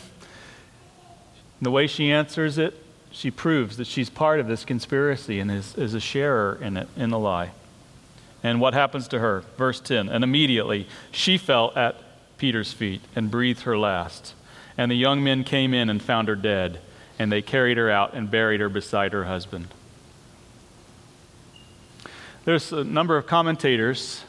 [1.60, 2.76] the way she answers it,
[3.10, 6.88] she proves that she's part of this conspiracy and is, is a sharer in it,
[6.96, 7.50] in the lie.
[8.44, 9.44] And what happens to her?
[9.58, 11.96] Verse 10 And immediately she fell at
[12.38, 14.34] Peter's feet and breathed her last.
[14.78, 16.80] And the young men came in and found her dead,
[17.20, 19.68] and they carried her out and buried her beside her husband.
[22.46, 24.24] There's a number of commentators,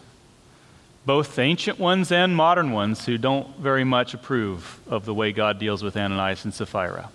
[1.06, 5.58] both ancient ones and modern ones, who don't very much approve of the way God
[5.58, 7.08] deals with Ananias and Sapphira.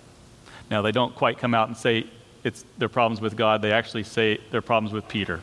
[0.71, 2.07] Now, they don't quite come out and say
[2.43, 5.41] it's their problems with God, they actually say their problems with Peter.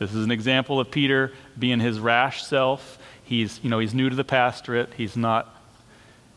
[0.00, 2.98] This is an example of Peter being his rash self.
[3.22, 4.94] He's, you know, he's new to the pastorate.
[4.96, 5.54] He's not,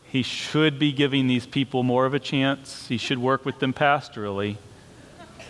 [0.04, 2.88] he should be giving these people more of a chance.
[2.88, 4.58] He should work with them pastorally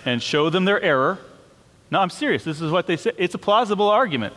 [0.05, 1.19] and show them their error.
[1.91, 2.45] No, I'm serious.
[2.45, 3.11] This is what they say.
[3.19, 4.33] It's a plausible argument,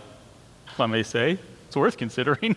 [0.69, 1.37] if I may say.
[1.67, 2.55] It's worth considering.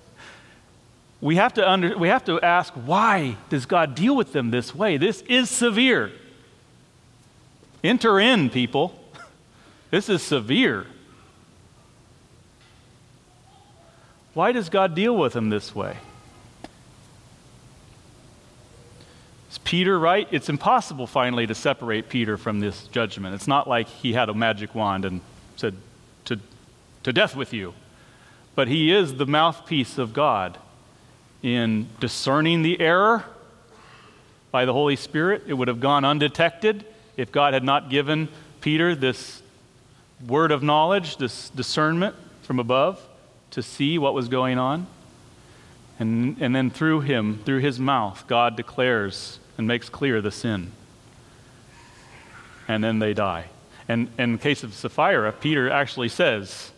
[1.20, 4.74] we, have to under, we have to ask why does God deal with them this
[4.74, 4.96] way?
[4.96, 6.10] This is severe.
[7.84, 8.98] Enter in, people.
[9.92, 10.86] This is severe.
[14.32, 15.98] Why does God deal with him this way?
[19.50, 20.26] Is Peter right?
[20.30, 23.34] It's impossible finally to separate Peter from this judgment.
[23.34, 25.20] It's not like he had a magic wand and
[25.56, 25.76] said,
[26.24, 26.40] to,
[27.02, 27.74] to death with you.
[28.54, 30.56] But he is the mouthpiece of God
[31.42, 33.26] in discerning the error
[34.50, 35.42] by the Holy Spirit.
[35.46, 36.86] It would have gone undetected
[37.18, 38.30] if God had not given
[38.62, 39.41] Peter this
[40.26, 43.00] word of knowledge, this discernment from above
[43.50, 44.86] to see what was going on.
[45.98, 50.72] And, and then through him, through his mouth, God declares and makes clear the sin.
[52.66, 53.46] And then they die.
[53.88, 56.70] And, and in the case of Sapphira, Peter actually says,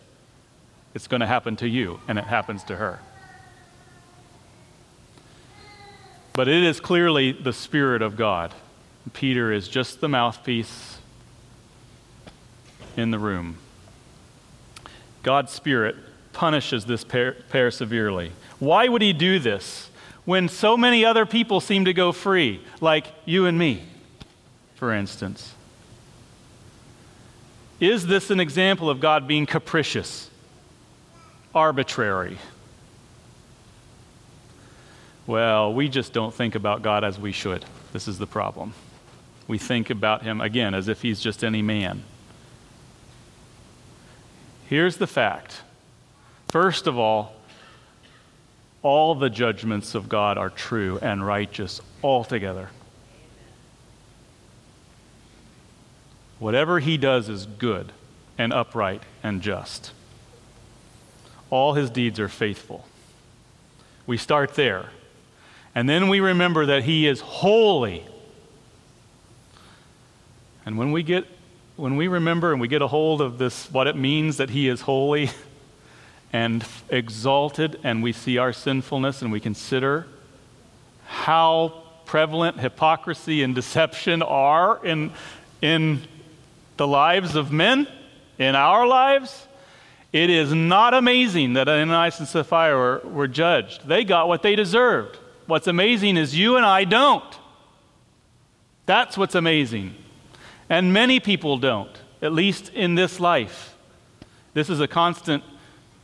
[0.95, 2.99] It's going to happen to you, and it happens to her.
[6.33, 8.53] But it is clearly the Spirit of God.
[9.13, 10.99] Peter is just the mouthpiece
[12.97, 13.59] in the room.
[15.23, 15.97] God's Spirit
[16.33, 18.33] punishes this pair, pair, severely.
[18.59, 19.91] Why would he do this
[20.25, 23.83] when so many other people seem to go free, like you and me,
[24.75, 25.55] for instance?
[27.81, 30.31] Is this an example of God being capricious,
[31.55, 32.39] arbitrary?
[35.27, 37.65] Well, we just don't think about God as we should.
[37.93, 38.75] This is the problem.
[39.49, 42.03] We think about him, again, as if he's just any man.
[44.67, 45.63] Here's the fact
[46.49, 47.35] first of all,
[48.83, 52.69] all the judgments of God are true and righteous altogether.
[56.39, 57.93] Whatever he does is good
[58.37, 59.93] and upright and just.
[61.51, 62.87] All his deeds are faithful.
[64.07, 64.91] We start there.
[65.75, 68.05] And then we remember that he is holy.
[70.67, 71.27] And when we get
[71.77, 74.69] when we remember and we get a hold of this what it means that he
[74.69, 75.31] is holy
[76.33, 80.07] and exalted and we see our sinfulness and we consider
[81.07, 85.13] how prevalent hypocrisy and deception are in
[85.63, 86.03] in
[86.77, 87.89] the lives of men,
[88.39, 89.47] in our lives,
[90.13, 93.87] it is not amazing that Ananias and Sapphira were, were judged.
[93.87, 95.19] They got what they deserved.
[95.47, 97.25] What's amazing is you and I don't.
[98.87, 99.95] That's what's amazing.
[100.69, 101.91] And many people don't,
[102.23, 103.77] at least in this life.
[104.55, 105.45] This is a constant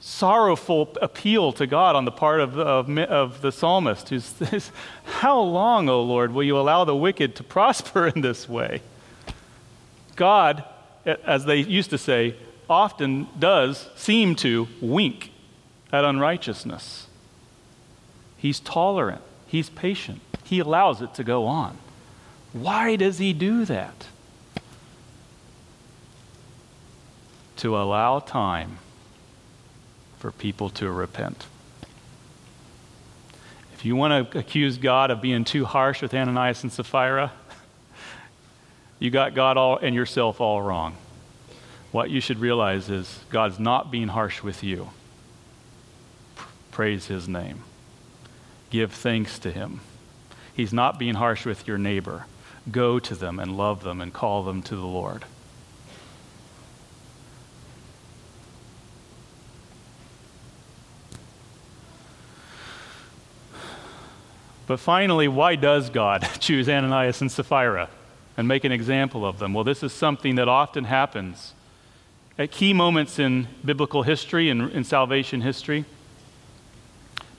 [0.00, 4.72] sorrowful appeal to God on the part of, of, of the psalmist who says,
[5.04, 8.82] How long, O Lord, will you allow the wicked to prosper in this way?
[10.16, 10.64] God,
[11.04, 12.34] as they used to say,
[12.68, 15.32] often does seem to wink
[15.92, 17.06] at unrighteousness.
[18.36, 21.76] He's tolerant, he's patient, he allows it to go on.
[22.52, 24.06] Why does he do that?
[27.60, 28.78] To allow time
[30.18, 31.46] for people to repent.
[33.74, 37.32] If you want to accuse God of being too harsh with Ananias and Sapphira,
[38.98, 40.96] you got God all and yourself all wrong.
[41.92, 44.90] What you should realize is God's not being harsh with you.
[46.70, 47.64] Praise his name.
[48.70, 49.80] Give thanks to him.
[50.54, 52.24] He's not being harsh with your neighbor.
[52.70, 55.24] Go to them and love them and call them to the Lord.
[64.70, 67.88] But finally, why does God choose Ananias and Sapphira?
[68.36, 69.52] and make an example of them.
[69.52, 71.54] Well, this is something that often happens
[72.38, 75.84] at key moments in biblical history and in salvation history,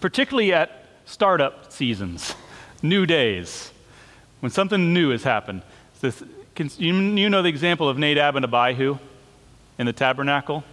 [0.02, 2.36] particularly at startup seasons,
[2.84, 3.72] new days,
[4.42, 5.62] when something new has happened.
[6.02, 6.22] This,
[6.78, 9.00] you know the example of Nadab and Abihu
[9.80, 10.66] in the tabernacle?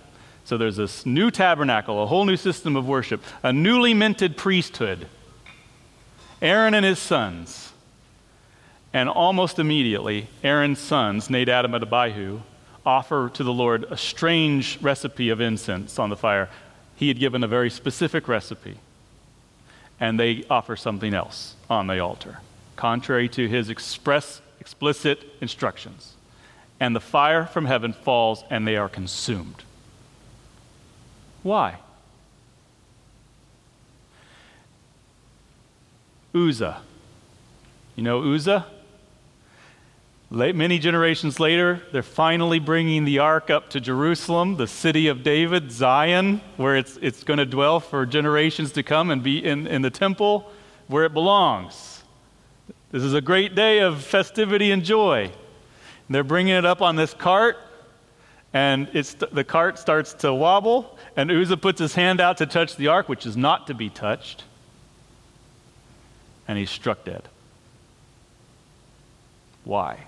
[0.44, 5.06] So there's this new tabernacle, a whole new system of worship, a newly minted priesthood.
[6.40, 7.72] Aaron and his sons
[8.92, 12.40] and almost immediately, Aaron's sons, Nadab and Abihu,
[12.86, 16.48] offer to the Lord a strange recipe of incense on the fire.
[16.96, 18.78] He had given a very specific recipe,
[20.00, 22.38] and they offer something else on the altar,
[22.76, 26.14] contrary to his express, explicit instructions.
[26.80, 29.64] And the fire from heaven falls, and they are consumed.
[31.42, 31.78] Why?
[36.46, 36.82] Uzzah.
[37.96, 38.66] You know Uzzah?
[40.30, 45.22] Late, many generations later, they're finally bringing the ark up to Jerusalem, the city of
[45.22, 49.66] David, Zion, where it's, it's going to dwell for generations to come and be in,
[49.66, 50.52] in the temple
[50.86, 52.04] where it belongs.
[52.90, 55.24] This is a great day of festivity and joy.
[55.24, 57.56] And they're bringing it up on this cart,
[58.52, 62.76] and it's, the cart starts to wobble, and Uzzah puts his hand out to touch
[62.76, 64.44] the ark, which is not to be touched,
[66.48, 67.22] and he's struck dead.
[69.64, 70.06] Why?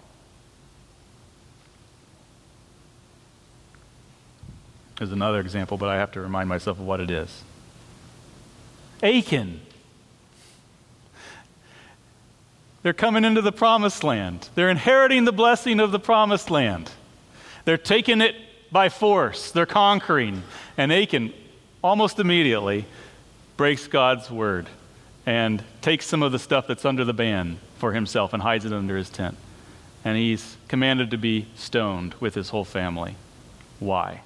[5.01, 7.43] is another example, but I have to remind myself of what it is.
[9.03, 9.61] Achan.
[12.83, 14.49] They're coming into the promised land.
[14.55, 16.91] They're inheriting the blessing of the promised land.
[17.65, 18.35] They're taking it
[18.71, 19.51] by force.
[19.53, 20.43] They're conquering.
[20.77, 21.33] And Achan,
[21.83, 22.85] almost immediately,
[23.57, 24.67] breaks God's word
[25.31, 28.73] and takes some of the stuff that's under the ban for himself and hides it
[28.73, 29.37] under his tent.
[30.05, 33.15] And he's commanded to be stoned with his whole family.
[33.79, 34.23] Why?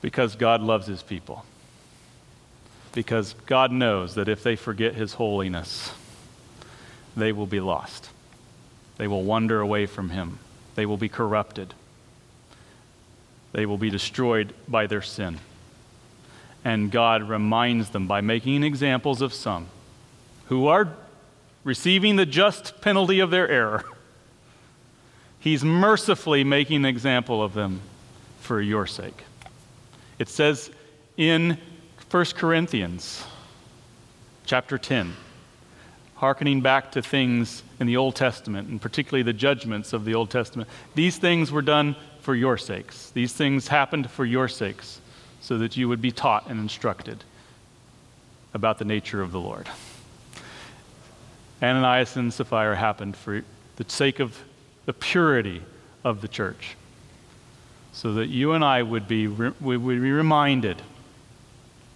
[0.00, 1.44] Because God loves his people.
[2.92, 5.90] Because God knows that if they forget his holiness,
[7.16, 8.10] they will be lost.
[8.96, 10.38] They will wander away from him.
[10.76, 11.74] They will be corrupted.
[13.50, 15.40] They will be destroyed by their sin.
[16.66, 19.68] And God reminds them by making examples of some
[20.46, 20.88] who are
[21.62, 23.84] receiving the just penalty of their error.
[25.38, 27.82] He's mercifully making an example of them
[28.40, 29.22] for your sake.
[30.18, 30.72] It says
[31.16, 31.56] in
[32.10, 33.22] 1 Corinthians
[34.44, 35.12] chapter 10,
[36.16, 40.30] hearkening back to things in the Old Testament, and particularly the judgments of the Old
[40.30, 43.10] Testament, these things were done for your sakes.
[43.10, 45.00] These things happened for your sakes,
[45.46, 47.22] so that you would be taught and instructed
[48.52, 49.68] about the nature of the Lord.
[51.62, 53.44] Ananias and Sapphira happened for
[53.76, 54.36] the sake of
[54.86, 55.62] the purity
[56.02, 56.74] of the church.
[57.92, 60.82] So that you and I would be, re- would be reminded.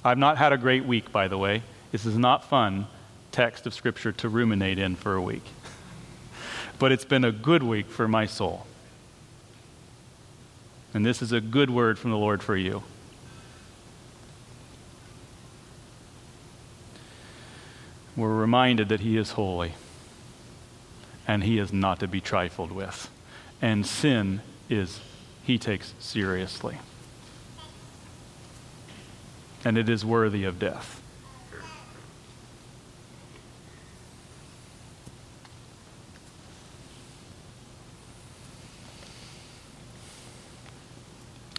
[0.04, 1.64] I've not had a great week, by the way.
[1.90, 2.86] This is not fun
[3.32, 5.42] text of Scripture to ruminate in for a week.
[6.78, 8.64] but it's been a good week for my soul.
[10.94, 12.84] And this is a good word from the Lord for you.
[18.16, 19.74] We're reminded that He is holy
[21.26, 23.08] and He is not to be trifled with.
[23.62, 25.00] And sin is,
[25.44, 26.78] He takes seriously.
[29.64, 31.00] And it is worthy of death.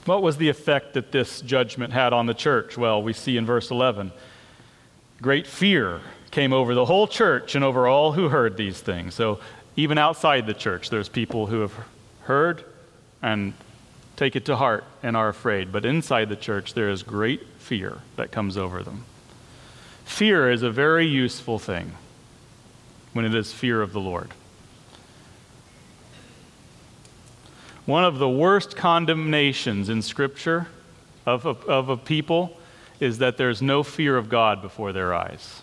[0.05, 2.77] What was the effect that this judgment had on the church?
[2.77, 4.11] Well, we see in verse 11
[5.21, 6.01] great fear
[6.31, 9.13] came over the whole church and over all who heard these things.
[9.13, 9.39] So,
[9.75, 11.73] even outside the church, there's people who have
[12.23, 12.63] heard
[13.21, 13.53] and
[14.17, 15.71] take it to heart and are afraid.
[15.71, 19.05] But inside the church, there is great fear that comes over them.
[20.05, 21.93] Fear is a very useful thing
[23.13, 24.31] when it is fear of the Lord.
[27.85, 30.67] One of the worst condemnations in Scripture
[31.25, 32.57] of a, of a people
[32.99, 35.60] is that there's no fear of God before their eyes.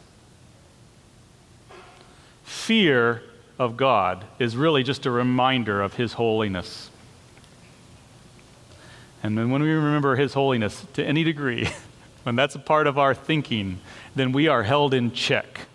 [2.49, 3.23] Fear
[3.59, 6.89] of God is really just a reminder of His holiness.
[9.23, 11.69] And when we remember His holiness to any degree,
[12.23, 13.81] when that's a part of our thinking,
[14.17, 15.67] then we are held in check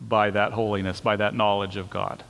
[0.00, 2.24] by that holiness, by that knowledge of God.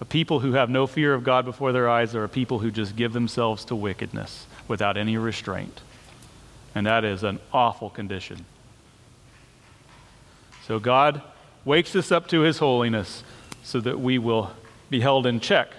[0.00, 2.70] A people who have no fear of God before their eyes are a people who
[2.70, 5.80] just give themselves to wickedness without any restraint.
[6.76, 8.44] And that is an awful condition.
[10.68, 11.22] So God
[11.64, 13.22] wakes us up to his holiness
[13.62, 14.52] so that we will
[14.88, 15.72] be held in check.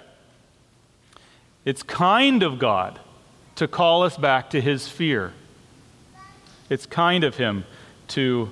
[1.66, 3.00] It's kind of God
[3.56, 5.34] to call us back to his fear.
[6.70, 7.66] It's kind of him
[8.10, 8.50] to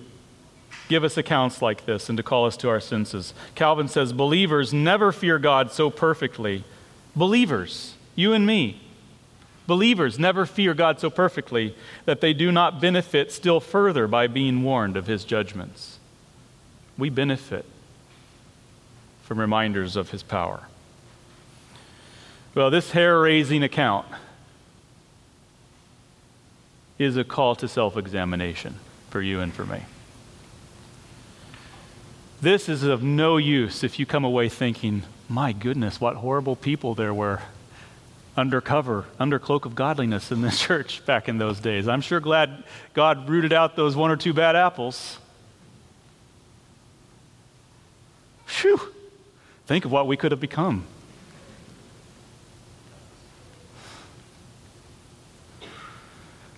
[0.89, 3.33] give us accounts like this and to call us to our senses.
[3.55, 6.63] Calvin says, Believers never fear God so perfectly.
[7.15, 8.81] Believers, you and me,
[9.67, 11.75] believers never fear God so perfectly
[12.05, 15.98] that they do not benefit still further by being warned of his judgments.
[16.99, 17.65] We benefit
[19.23, 20.63] from reminders of his power.
[22.55, 24.07] Well, this hair raising account
[26.97, 28.75] is a call to self examination
[29.09, 29.83] for you and for me.
[32.41, 36.95] This is of no use if you come away thinking, my goodness, what horrible people
[36.95, 37.41] there were
[38.37, 41.87] under cover, under cloak of godliness in the church back in those days.
[41.87, 45.19] I'm sure glad God rooted out those one or two bad apples.
[48.49, 48.81] Phew!
[49.67, 50.85] Think of what we could have become.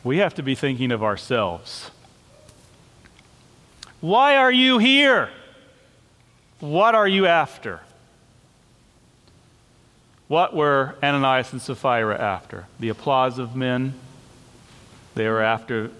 [0.04, 1.92] We have to be thinking of ourselves.
[4.00, 5.30] Why are you here?
[6.60, 7.82] What are you after?
[10.28, 12.66] What were Ananias and Sapphira after?
[12.80, 13.94] The applause of men.
[15.14, 15.92] They were after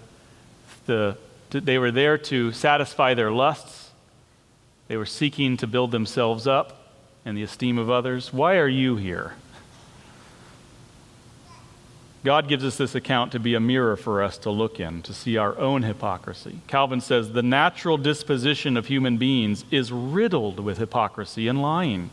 [0.86, 1.18] the
[1.50, 3.81] they were there to satisfy their lusts.
[4.92, 6.92] They were seeking to build themselves up
[7.24, 8.30] in the esteem of others.
[8.30, 9.32] Why are you here?
[12.24, 15.14] God gives us this account to be a mirror for us to look in, to
[15.14, 16.60] see our own hypocrisy.
[16.66, 22.10] Calvin says the natural disposition of human beings is riddled with hypocrisy and lying,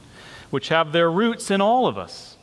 [0.49, 2.37] which have their roots in all of us.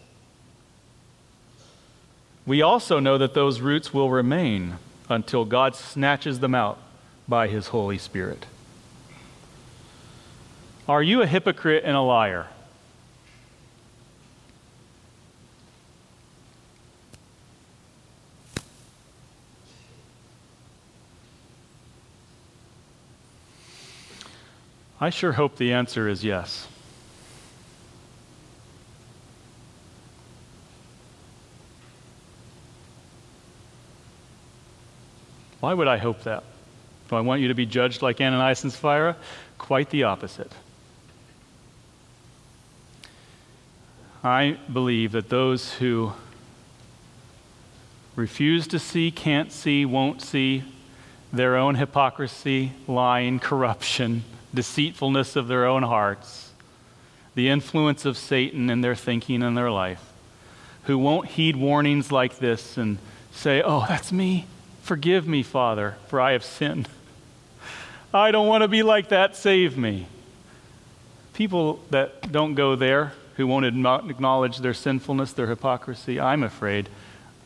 [2.45, 4.75] We also know that those roots will remain
[5.09, 6.77] until God snatches them out
[7.27, 8.45] by his Holy Spirit.
[10.89, 12.47] Are you a hypocrite and a liar?
[25.01, 26.69] I sure hope the answer is yes.
[35.61, 36.45] Why would I hope that?
[37.09, 39.17] Do I want you to be judged like Ananias and Sapphira?
[39.59, 40.53] Quite the opposite.
[44.27, 46.13] I believe that those who
[48.17, 50.65] refuse to see, can't see, won't see
[51.33, 56.51] their own hypocrisy, lying, corruption, deceitfulness of their own hearts,
[57.37, 60.13] the influence of Satan in their thinking and their life,
[60.85, 62.99] who won't heed warnings like this and
[63.31, 64.47] say, Oh, that's me.
[64.83, 66.89] Forgive me, Father, for I have sinned.
[68.13, 69.37] I don't want to be like that.
[69.37, 70.09] Save me.
[71.33, 76.89] people that don't go there, who won't acknowledge their sinfulness, their hypocrisy, I'm afraid,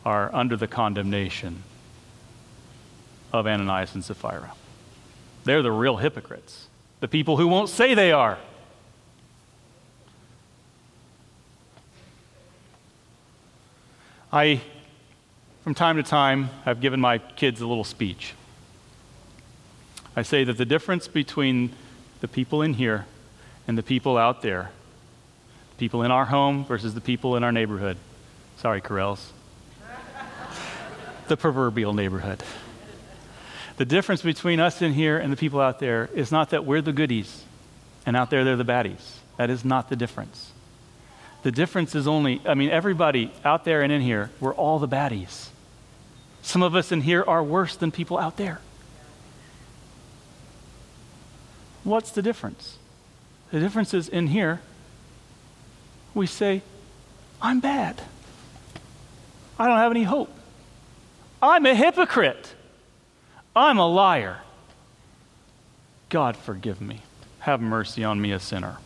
[0.05, 1.63] are under the condemnation
[3.33, 4.53] of Ananias and Sapphira.
[5.45, 6.69] They're the real hypocrites,
[7.01, 8.39] the people who won't say they are.
[14.33, 14.61] I,
[15.65, 18.35] from time to time, have given my kids a little speech.
[20.15, 21.73] I say that the difference between
[22.21, 23.07] the people in here
[23.67, 24.71] and the people out there,
[25.81, 27.97] people in our home versus the people in our neighborhood.
[28.59, 29.33] Sorry, Correls.
[31.27, 32.43] the proverbial neighborhood.
[33.79, 36.83] The difference between us in here and the people out there is not that we're
[36.83, 37.45] the goodies
[38.05, 39.17] and out there they're the baddies.
[39.39, 40.53] That is not the difference.
[41.45, 44.89] The difference is only, I mean, everybody out there and in here, we're all the
[44.89, 45.49] baddies.
[46.43, 48.61] Some of us in here are worse than people out there.
[51.85, 52.77] What's the difference?
[53.51, 54.61] The difference is in here,
[56.15, 56.63] we say,
[57.41, 58.01] I'm bad.
[59.59, 60.31] I don't have any hope.
[61.43, 62.55] I'm a hypocrite.
[63.55, 64.41] I'm a liar.
[66.09, 67.03] God, forgive me.
[67.41, 68.79] Have mercy on me, a sinner.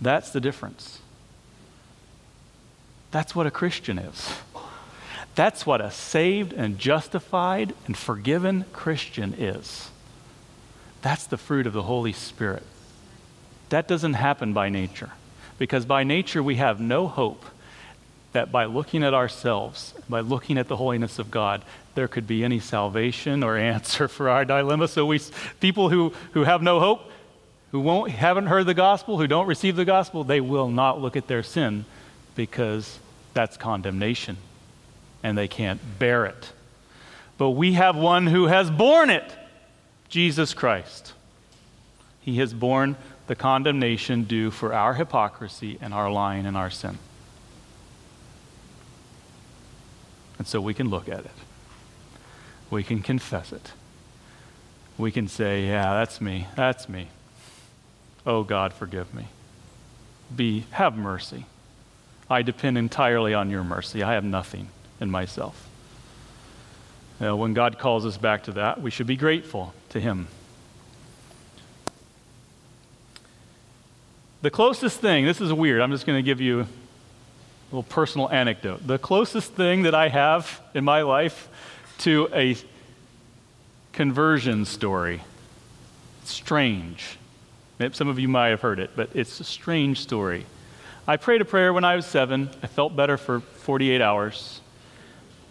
[0.00, 1.00] That's the difference.
[3.10, 4.32] That's what a Christian is.
[5.34, 9.90] That's what a saved and justified and forgiven Christian is.
[11.00, 12.64] That's the fruit of the Holy Spirit.
[13.70, 15.12] That doesn't happen by nature,
[15.62, 17.44] because by nature we have no hope
[18.32, 21.62] that by looking at ourselves, by looking at the holiness of God,
[21.94, 24.88] there could be any salvation or answer for our dilemma.
[24.88, 25.20] So we
[25.60, 27.08] people who, who have no hope,
[27.70, 31.14] who won't haven't heard the gospel, who don't receive the gospel, they will not look
[31.14, 31.84] at their sin
[32.34, 32.98] because
[33.32, 34.38] that's condemnation
[35.22, 36.50] and they can't bear it.
[37.38, 39.32] But we have one who has borne it,
[40.08, 41.12] Jesus Christ.
[42.20, 42.96] He has borne
[43.26, 46.98] the condemnation due for our hypocrisy and our lying and our sin.
[50.38, 51.30] And so we can look at it.
[52.70, 53.72] We can confess it.
[54.98, 56.48] We can say, Yeah, that's me.
[56.56, 57.08] That's me.
[58.26, 59.28] Oh God, forgive me.
[60.34, 61.46] Be, have mercy.
[62.30, 64.02] I depend entirely on your mercy.
[64.02, 64.68] I have nothing
[65.00, 65.68] in myself.
[67.20, 70.26] Know, when God calls us back to that, we should be grateful to Him.
[74.42, 76.66] The closest thing, this is weird, I'm just going to give you a
[77.70, 78.84] little personal anecdote.
[78.84, 81.48] The closest thing that I have in my life
[81.98, 82.56] to a
[83.92, 85.22] conversion story,
[86.24, 87.18] strange.
[87.92, 90.44] Some of you might have heard it, but it's a strange story.
[91.06, 92.50] I prayed a prayer when I was seven.
[92.64, 94.60] I felt better for 48 hours.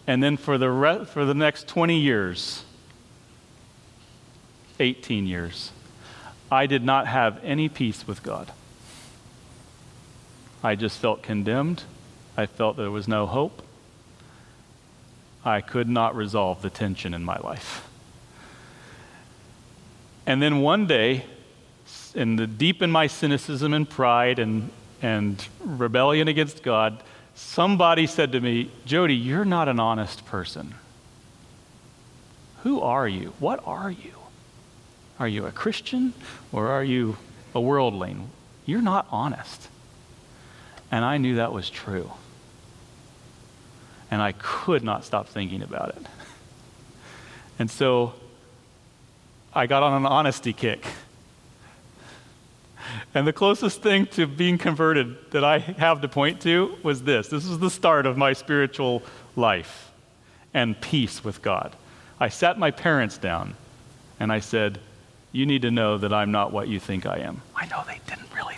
[0.05, 2.65] And then for the, re- for the next 20 years,
[4.81, 5.71] 18 years,
[6.51, 8.51] I did not have any peace with God.
[10.63, 11.83] I just felt condemned.
[12.37, 13.61] I felt there was no hope.
[15.43, 17.87] I could not resolve the tension in my life.
[20.27, 21.25] And then one day,
[22.13, 24.69] in the deep in my cynicism and pride and,
[25.01, 27.01] and rebellion against God,
[27.33, 30.75] somebody said to me, Jody, you're not an honest person.
[32.63, 33.33] Who are you?
[33.39, 34.13] What are you?
[35.17, 36.13] Are you a Christian
[36.51, 37.17] or are you
[37.55, 38.29] a worldling?
[38.67, 39.67] You're not honest.
[40.91, 42.11] And I knew that was true
[44.11, 46.05] and I could not stop thinking about it.
[47.59, 48.13] And so
[49.53, 50.83] I got on an honesty kick.
[53.13, 57.27] And the closest thing to being converted that I have to point to was this
[57.27, 59.03] this was the start of my spiritual
[59.35, 59.91] life
[60.53, 61.75] and peace with God.
[62.19, 63.53] I sat my parents down
[64.19, 64.79] and I said,
[65.31, 67.43] You need to know that I'm not what you think I am.
[67.55, 68.55] I know they didn't really.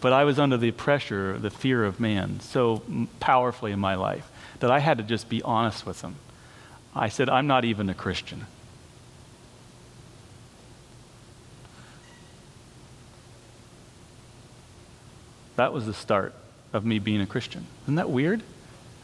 [0.00, 2.82] But I was under the pressure, the fear of man so
[3.20, 4.30] powerfully in my life
[4.60, 6.16] that I had to just be honest with them.
[6.94, 8.46] I said, I'm not even a Christian.
[15.56, 16.34] That was the start
[16.72, 17.66] of me being a Christian.
[17.84, 18.42] Isn't that weird?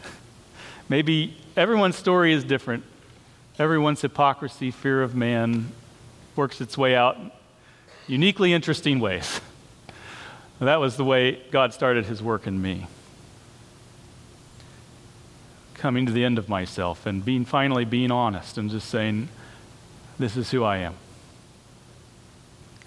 [0.88, 2.84] Maybe everyone's story is different.
[3.58, 5.72] Everyone's hypocrisy, fear of man,
[6.34, 7.18] works its way out
[8.06, 9.40] uniquely interesting ways.
[10.58, 12.86] That was the way God started his work in me.
[15.74, 19.28] Coming to the end of myself and being finally being honest and just saying,
[20.18, 20.94] This is who I am.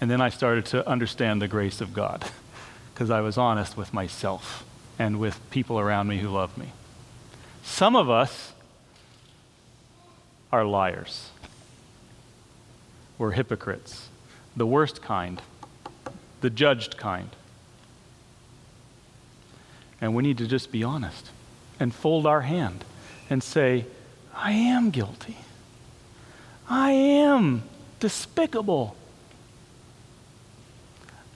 [0.00, 2.24] And then I started to understand the grace of God
[2.94, 4.64] because I was honest with myself
[4.98, 6.72] and with people around me who love me.
[7.62, 8.52] Some of us
[10.50, 11.30] are liars.
[13.16, 14.08] We're hypocrites,
[14.56, 15.40] the worst kind.
[16.40, 17.28] the judged kind.
[20.00, 21.30] And we need to just be honest
[21.78, 22.84] and fold our hand
[23.28, 23.86] and say,
[24.34, 25.36] I am guilty.
[26.68, 27.62] I am
[27.98, 28.96] despicable.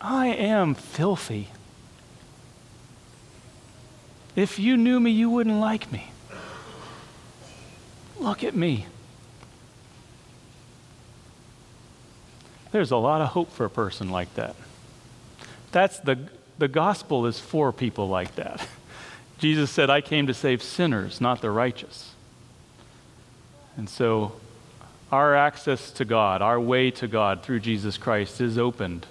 [0.00, 1.48] I am filthy.
[4.36, 6.10] If you knew me, you wouldn't like me.
[8.18, 8.86] Look at me.
[12.72, 14.56] There's a lot of hope for a person like that.
[15.70, 16.18] That's the,
[16.58, 18.66] the gospel is for people like that.
[19.38, 22.12] Jesus said, I came to save sinners, not the righteous.
[23.76, 24.32] And so
[25.10, 29.06] our access to God, our way to God through Jesus Christ is opened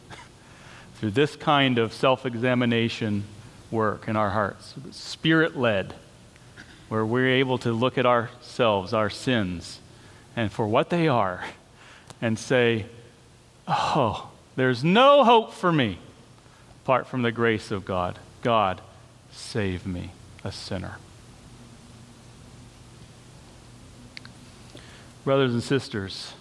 [0.95, 3.23] through this kind of self examination
[3.71, 5.93] work in our hearts, spirit led,
[6.89, 9.79] where we're able to look at ourselves, our sins,
[10.35, 11.43] and for what they are,
[12.21, 12.85] and say,
[13.67, 15.97] Oh, there's no hope for me
[16.83, 18.19] apart from the grace of God.
[18.41, 18.81] God,
[19.31, 20.11] save me,
[20.43, 20.97] a sinner.
[25.23, 26.33] Brothers and sisters,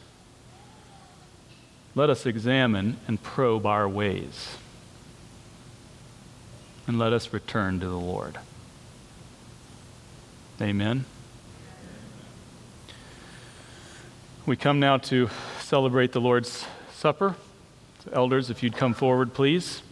[1.94, 4.56] let us examine and probe our ways.
[6.88, 8.36] And let us return to the Lord.
[10.60, 11.04] Amen.
[14.44, 15.30] We come now to
[15.60, 17.36] celebrate the Lord's Supper.
[18.04, 19.82] So elders, if you'd come forward, please.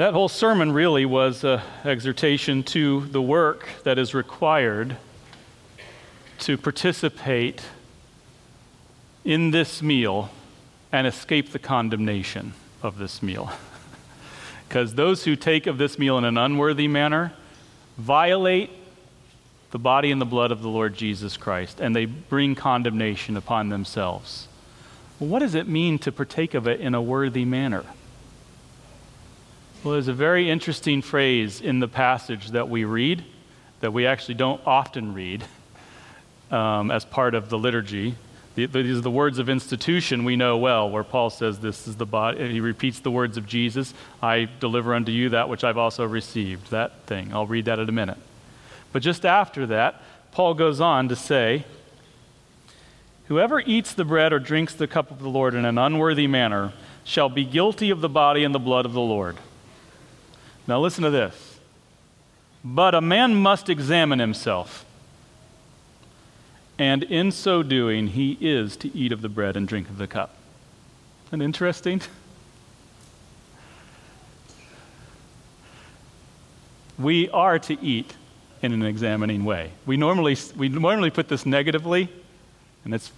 [0.00, 4.96] That whole sermon really was an exhortation to the work that is required
[6.38, 7.60] to participate
[9.26, 10.30] in this meal
[10.90, 13.52] and escape the condemnation of this meal.
[14.68, 17.34] Because those who take of this meal in an unworthy manner
[17.98, 18.70] violate
[19.70, 23.68] the body and the blood of the Lord Jesus Christ, and they bring condemnation upon
[23.68, 24.48] themselves.
[25.18, 27.84] What does it mean to partake of it in a worthy manner?
[29.82, 33.24] Well, there's a very interesting phrase in the passage that we read
[33.80, 35.42] that we actually don't often read
[36.50, 38.14] um, as part of the liturgy.
[38.56, 41.96] The, these are the words of institution we know well, where Paul says, This is
[41.96, 42.52] the body.
[42.52, 46.70] He repeats the words of Jesus I deliver unto you that which I've also received.
[46.70, 47.32] That thing.
[47.32, 48.18] I'll read that in a minute.
[48.92, 51.64] But just after that, Paul goes on to say,
[53.28, 56.74] Whoever eats the bread or drinks the cup of the Lord in an unworthy manner
[57.02, 59.38] shall be guilty of the body and the blood of the Lord.
[60.70, 61.58] Now, listen to this.
[62.62, 64.84] But a man must examine himself,
[66.78, 70.06] and in so doing, he is to eat of the bread and drink of the
[70.06, 70.36] cup.
[71.26, 72.02] Isn't interesting?
[77.00, 78.14] We are to eat
[78.62, 79.72] in an examining way.
[79.86, 82.08] We normally, we normally put this negatively,
[82.84, 83.10] and it's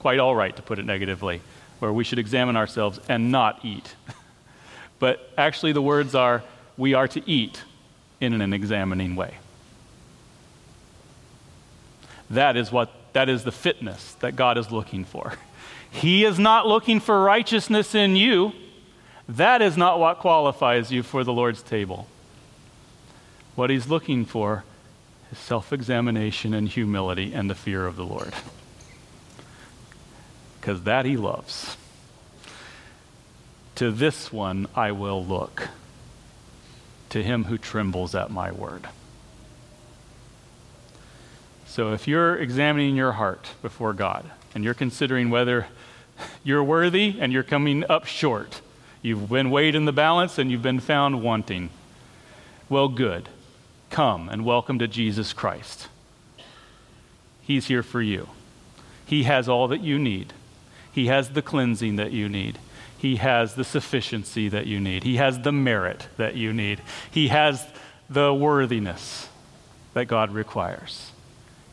[0.00, 1.40] quite all right to put it negatively,
[1.78, 3.94] where we should examine ourselves and not eat.
[4.98, 6.42] but actually, the words are
[6.76, 7.62] we are to eat
[8.20, 9.34] in an examining way.
[12.30, 15.34] That is what that is the fitness that God is looking for.
[15.88, 18.52] He is not looking for righteousness in you.
[19.28, 22.06] That is not what qualifies you for the Lord's table.
[23.54, 24.64] What he's looking for
[25.32, 28.34] is self examination and humility and the fear of the Lord.
[30.60, 31.76] Because that he loves.
[33.76, 35.68] To this one I will look
[37.16, 38.86] to him who trembles at my word.
[41.66, 45.66] So if you're examining your heart before God and you're considering whether
[46.44, 48.60] you're worthy and you're coming up short,
[49.00, 51.70] you've been weighed in the balance and you've been found wanting,
[52.68, 53.30] well, good.
[53.88, 55.88] Come and welcome to Jesus Christ.
[57.40, 58.28] He's here for you.
[59.06, 60.34] He has all that you need.
[60.92, 62.58] He has the cleansing that you need.
[62.98, 65.04] He has the sufficiency that you need.
[65.04, 66.80] He has the merit that you need.
[67.10, 67.64] He has
[68.08, 69.28] the worthiness
[69.94, 71.10] that God requires.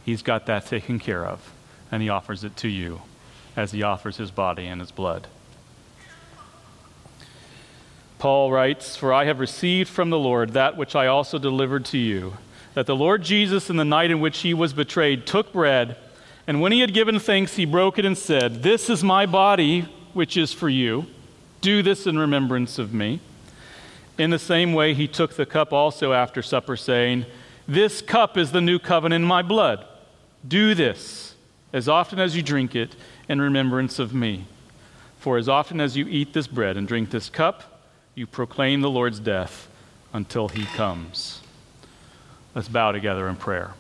[0.05, 1.51] He's got that taken care of,
[1.91, 3.01] and He offers it to you
[3.55, 5.27] as He offers His body and His blood.
[8.19, 11.97] Paul writes, For I have received from the Lord that which I also delivered to
[11.97, 12.37] you,
[12.73, 15.97] that the Lord Jesus, in the night in which He was betrayed, took bread,
[16.47, 19.87] and when He had given thanks, He broke it and said, This is my body
[20.13, 21.05] which is for you.
[21.61, 23.19] Do this in remembrance of me.
[24.17, 27.25] In the same way, he took the cup also after supper, saying,
[27.67, 29.85] This cup is the new covenant in my blood.
[30.47, 31.35] Do this
[31.71, 32.95] as often as you drink it
[33.27, 34.45] in remembrance of me.
[35.17, 37.81] For as often as you eat this bread and drink this cup,
[38.13, 39.67] you proclaim the Lord's death
[40.11, 41.41] until he comes.
[42.53, 43.73] Let's bow together in prayer.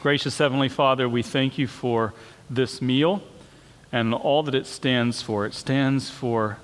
[0.00, 2.12] Gracious Heavenly Father, we thank you for
[2.50, 3.22] this meal
[3.94, 5.46] and all that it stands for.
[5.46, 6.58] It stands for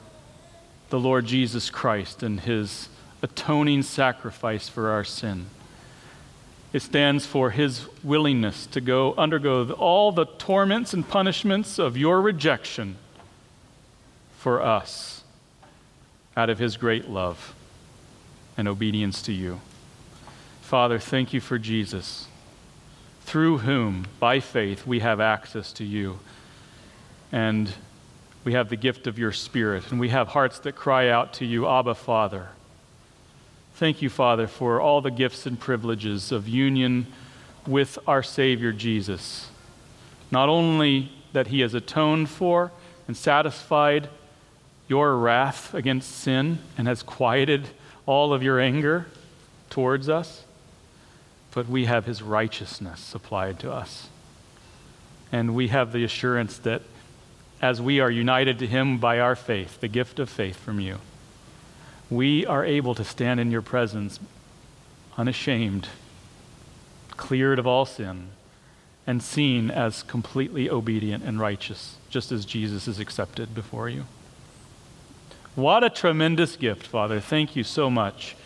[0.88, 2.88] the Lord Jesus Christ and his
[3.22, 5.46] atoning sacrifice for our sin.
[6.72, 12.20] It stands for his willingness to go undergo all the torments and punishments of your
[12.20, 12.96] rejection
[14.36, 15.22] for us
[16.36, 17.54] out of his great love
[18.56, 19.60] and obedience to you.
[20.62, 22.26] Father, thank you for Jesus,
[23.20, 26.18] through whom, by faith, we have access to you.
[27.32, 27.72] And
[28.44, 31.44] we have the gift of your Spirit, and we have hearts that cry out to
[31.44, 32.48] you, Abba, Father.
[33.74, 37.06] Thank you, Father, for all the gifts and privileges of union
[37.66, 39.48] with our Savior Jesus.
[40.30, 42.72] Not only that He has atoned for
[43.06, 44.08] and satisfied
[44.88, 47.68] your wrath against sin and has quieted
[48.06, 49.06] all of your anger
[49.70, 50.44] towards us,
[51.52, 54.08] but we have his righteousness applied to us.
[55.32, 56.82] And we have the assurance that
[57.60, 60.98] as we are united to him by our faith, the gift of faith from you,
[62.08, 64.18] we are able to stand in your presence
[65.16, 65.88] unashamed,
[67.16, 68.28] cleared of all sin,
[69.06, 74.04] and seen as completely obedient and righteous, just as Jesus is accepted before you.
[75.54, 77.20] What a tremendous gift, Father.
[77.20, 78.36] Thank you so much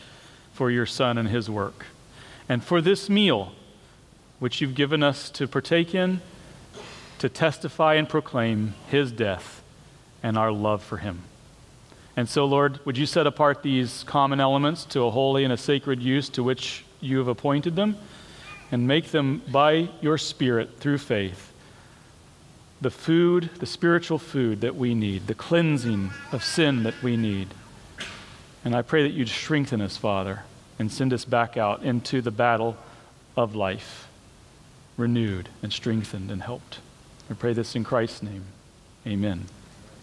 [0.52, 1.86] for your Son and his work
[2.48, 3.52] and for this meal,
[4.38, 6.20] which you've given us to partake in,
[7.24, 9.62] to testify and proclaim his death
[10.22, 11.22] and our love for him.
[12.18, 15.56] And so, Lord, would you set apart these common elements to a holy and a
[15.56, 17.96] sacred use to which you have appointed them,
[18.70, 21.50] and make them by your Spirit through faith
[22.82, 27.48] the food, the spiritual food that we need, the cleansing of sin that we need.
[28.66, 30.42] And I pray that you'd strengthen us, Father
[30.78, 32.76] and send us back out into the battle
[33.34, 34.08] of life,
[34.98, 36.80] renewed and strengthened and helped.
[37.28, 38.44] We pray this in Christ's name.
[39.06, 39.44] Amen.